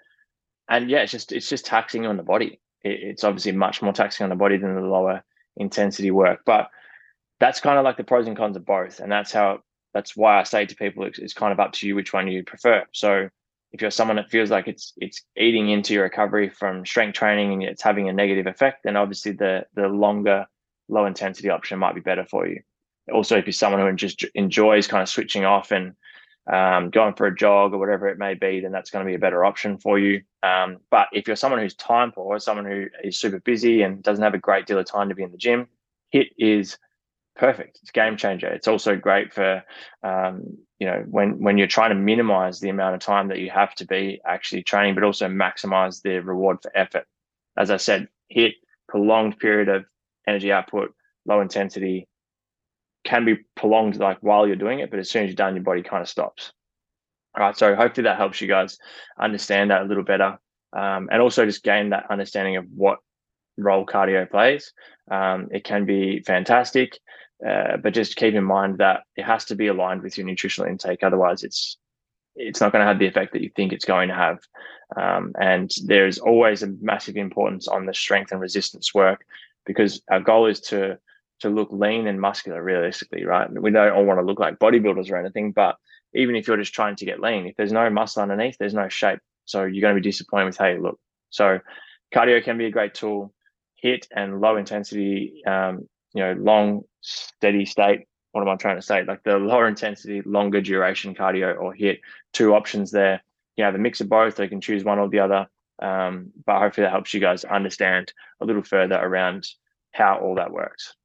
and 0.69 0.89
yeah, 0.89 0.99
it's 0.99 1.11
just 1.11 1.31
it's 1.31 1.49
just 1.49 1.65
taxing 1.65 2.05
on 2.05 2.17
the 2.17 2.23
body 2.23 2.59
it's 2.83 3.23
obviously 3.23 3.53
much 3.53 3.81
more 3.81 3.93
taxing 3.93 4.23
on 4.23 4.29
the 4.29 4.35
body 4.35 4.57
than 4.57 4.75
the 4.75 4.81
lower 4.81 5.23
intensity 5.55 6.11
work. 6.11 6.41
But 6.45 6.69
that's 7.39 7.61
kind 7.61 7.77
of 7.77 7.83
like 7.83 7.97
the 7.97 8.03
pros 8.03 8.27
and 8.27 8.37
cons 8.37 8.57
of 8.57 8.65
both, 8.65 8.99
and 8.99 9.11
that's 9.11 9.31
how 9.31 9.59
that's 9.93 10.15
why 10.15 10.39
I 10.39 10.43
say 10.43 10.65
to 10.65 10.75
people 10.75 11.05
it's, 11.05 11.19
it's 11.19 11.33
kind 11.33 11.53
of 11.53 11.59
up 11.59 11.73
to 11.73 11.87
you 11.87 11.95
which 11.95 12.13
one 12.13 12.27
you 12.27 12.43
prefer. 12.43 12.85
So 12.91 13.29
if 13.71 13.81
you're 13.81 13.91
someone 13.91 14.17
that 14.17 14.29
feels 14.29 14.51
like 14.51 14.67
it's 14.67 14.93
it's 14.97 15.23
eating 15.35 15.69
into 15.69 15.93
your 15.93 16.03
recovery 16.03 16.49
from 16.49 16.85
strength 16.85 17.15
training 17.15 17.63
and 17.63 17.71
it's 17.71 17.81
having 17.81 18.07
a 18.07 18.13
negative 18.13 18.47
effect, 18.47 18.83
then 18.83 18.95
obviously 18.95 19.31
the 19.31 19.65
the 19.73 19.87
longer 19.87 20.45
low 20.89 21.05
intensity 21.05 21.49
option 21.49 21.79
might 21.79 21.95
be 21.95 22.01
better 22.01 22.25
for 22.25 22.47
you. 22.47 22.61
Also, 23.11 23.37
if 23.37 23.45
you're 23.45 23.53
someone 23.53 23.81
who 23.81 23.93
just 23.95 24.23
enjoys 24.35 24.87
kind 24.87 25.01
of 25.01 25.09
switching 25.09 25.43
off 25.43 25.71
and 25.71 25.95
um, 26.51 26.89
going 26.89 27.13
for 27.13 27.25
a 27.27 27.35
jog 27.35 27.73
or 27.73 27.77
whatever 27.77 28.07
it 28.07 28.17
may 28.17 28.33
be, 28.33 28.59
then 28.59 28.71
that's 28.71 28.91
going 28.91 29.05
to 29.05 29.09
be 29.09 29.15
a 29.15 29.19
better 29.19 29.43
option 29.45 29.77
for 29.77 29.97
you. 29.97 30.21
Um, 30.41 30.77
but 30.89 31.07
if 31.13 31.27
you're 31.27 31.35
someone 31.35 31.61
who's 31.61 31.75
time 31.75 32.11
poor, 32.11 32.39
someone 32.39 32.65
who 32.65 32.87
is 33.03 33.17
super 33.17 33.39
busy 33.39 33.81
and 33.81 34.03
doesn't 34.03 34.23
have 34.23 34.33
a 34.33 34.39
great 34.39 34.65
deal 34.65 34.79
of 34.79 34.85
time 34.85 35.09
to 35.09 35.15
be 35.15 35.23
in 35.23 35.31
the 35.31 35.37
gym, 35.37 35.67
HIIT 36.13 36.29
is 36.37 36.77
perfect. 37.35 37.79
It's 37.81 37.91
game 37.91 38.17
changer. 38.17 38.47
It's 38.47 38.67
also 38.67 38.95
great 38.95 39.33
for 39.33 39.63
um, 40.03 40.57
you 40.79 40.87
know 40.87 41.03
when 41.09 41.41
when 41.41 41.57
you're 41.57 41.67
trying 41.67 41.89
to 41.89 41.95
minimize 41.95 42.59
the 42.59 42.69
amount 42.69 42.95
of 42.95 43.01
time 43.01 43.27
that 43.29 43.39
you 43.39 43.49
have 43.49 43.73
to 43.75 43.85
be 43.85 44.21
actually 44.25 44.63
training, 44.63 44.95
but 44.95 45.03
also 45.03 45.27
maximize 45.27 46.01
the 46.01 46.19
reward 46.19 46.57
for 46.61 46.75
effort. 46.75 47.05
As 47.57 47.71
I 47.71 47.77
said, 47.77 48.07
HIIT 48.35 48.53
prolonged 48.87 49.39
period 49.39 49.69
of 49.69 49.85
energy 50.27 50.51
output, 50.51 50.93
low 51.25 51.41
intensity, 51.41 52.07
can 53.03 53.25
be 53.25 53.37
prolonged 53.55 53.97
like 53.97 54.19
while 54.21 54.47
you're 54.47 54.55
doing 54.55 54.79
it, 54.79 54.89
but 54.89 54.99
as 54.99 55.09
soon 55.09 55.23
as 55.23 55.29
you're 55.29 55.35
done, 55.35 55.55
your 55.55 55.63
body 55.63 55.83
kind 55.83 56.01
of 56.01 56.09
stops. 56.09 56.53
All 57.35 57.43
right. 57.43 57.57
So 57.57 57.75
hopefully 57.75 58.03
that 58.03 58.17
helps 58.17 58.41
you 58.41 58.47
guys 58.47 58.77
understand 59.19 59.71
that 59.71 59.81
a 59.81 59.85
little 59.85 60.03
better. 60.03 60.37
Um, 60.71 61.09
and 61.11 61.21
also 61.21 61.45
just 61.45 61.63
gain 61.63 61.89
that 61.89 62.05
understanding 62.09 62.57
of 62.57 62.65
what 62.75 62.99
role 63.57 63.85
cardio 63.85 64.29
plays. 64.29 64.73
Um, 65.09 65.49
it 65.51 65.63
can 65.63 65.85
be 65.85 66.21
fantastic, 66.21 66.97
uh, 67.47 67.77
but 67.77 67.93
just 67.93 68.15
keep 68.15 68.33
in 68.33 68.43
mind 68.43 68.77
that 68.77 69.01
it 69.15 69.23
has 69.23 69.45
to 69.45 69.55
be 69.55 69.67
aligned 69.67 70.01
with 70.01 70.17
your 70.17 70.25
nutritional 70.25 70.69
intake. 70.69 71.03
Otherwise, 71.03 71.43
it's 71.43 71.77
it's 72.35 72.61
not 72.61 72.71
going 72.71 72.81
to 72.81 72.87
have 72.87 72.99
the 72.99 73.05
effect 73.05 73.33
that 73.33 73.41
you 73.41 73.49
think 73.55 73.71
it's 73.71 73.85
going 73.85 74.09
to 74.09 74.15
have. 74.15 74.39
Um, 74.95 75.33
and 75.39 75.71
there's 75.85 76.17
always 76.17 76.63
a 76.63 76.73
massive 76.81 77.15
importance 77.15 77.67
on 77.67 77.85
the 77.85 77.93
strength 77.93 78.31
and 78.31 78.41
resistance 78.41 78.93
work 78.93 79.25
because 79.65 80.01
our 80.09 80.19
goal 80.19 80.47
is 80.47 80.59
to 80.61 80.97
to 81.39 81.49
look 81.49 81.69
lean 81.71 82.07
and 82.07 82.21
muscular 82.21 82.63
realistically, 82.63 83.25
right? 83.25 83.51
We 83.51 83.71
don't 83.71 83.91
all 83.91 84.05
want 84.05 84.19
to 84.19 84.25
look 84.25 84.39
like 84.39 84.59
bodybuilders 84.59 85.11
or 85.11 85.17
anything, 85.17 85.51
but 85.51 85.75
even 86.13 86.35
if 86.35 86.47
you're 86.47 86.57
just 86.57 86.73
trying 86.73 86.95
to 86.97 87.05
get 87.05 87.19
lean, 87.19 87.47
if 87.47 87.55
there's 87.57 87.71
no 87.71 87.89
muscle 87.89 88.21
underneath, 88.21 88.55
there's 88.57 88.73
no 88.73 88.87
shape. 88.87 89.19
So 89.45 89.63
you're 89.63 89.81
going 89.81 89.95
to 89.95 90.01
be 90.01 90.09
disappointed 90.09 90.45
with 90.45 90.57
how 90.57 90.67
you 90.67 90.81
look. 90.81 90.99
So 91.31 91.59
cardio 92.13 92.41
can 92.43 92.57
be 92.57 92.65
a 92.65 92.71
great 92.71 92.93
tool. 92.93 93.33
HIIT 93.83 94.07
and 94.15 94.39
low 94.39 94.55
intensity, 94.55 95.43
um, 95.45 95.89
you 96.13 96.23
know, 96.23 96.33
long 96.33 96.83
steady 97.01 97.65
state. 97.65 98.07
What 98.31 98.41
am 98.41 98.49
I 98.49 98.55
trying 98.55 98.77
to 98.77 98.81
say? 98.81 99.03
Like 99.03 99.23
the 99.23 99.37
lower 99.37 99.67
intensity, 99.67 100.21
longer 100.25 100.61
duration 100.61 101.13
cardio 101.13 101.59
or 101.59 101.73
HIIT. 101.73 101.99
two 102.31 102.55
options 102.55 102.91
there. 102.91 103.21
You 103.57 103.63
have 103.63 103.75
a 103.75 103.79
mix 103.79 104.01
of 104.01 104.09
both. 104.09 104.35
They 104.35 104.47
can 104.47 104.61
choose 104.61 104.83
one 104.83 104.99
or 104.99 105.09
the 105.09 105.19
other. 105.19 105.47
Um, 105.79 106.31
but 106.45 106.59
hopefully 106.59 106.85
that 106.85 106.91
helps 106.91 107.13
you 107.13 107.19
guys 107.19 107.43
understand 107.43 108.13
a 108.41 108.45
little 108.45 108.63
further 108.63 108.95
around 108.95 109.47
how 109.91 110.17
all 110.17 110.35
that 110.35 110.51
works. 110.51 110.95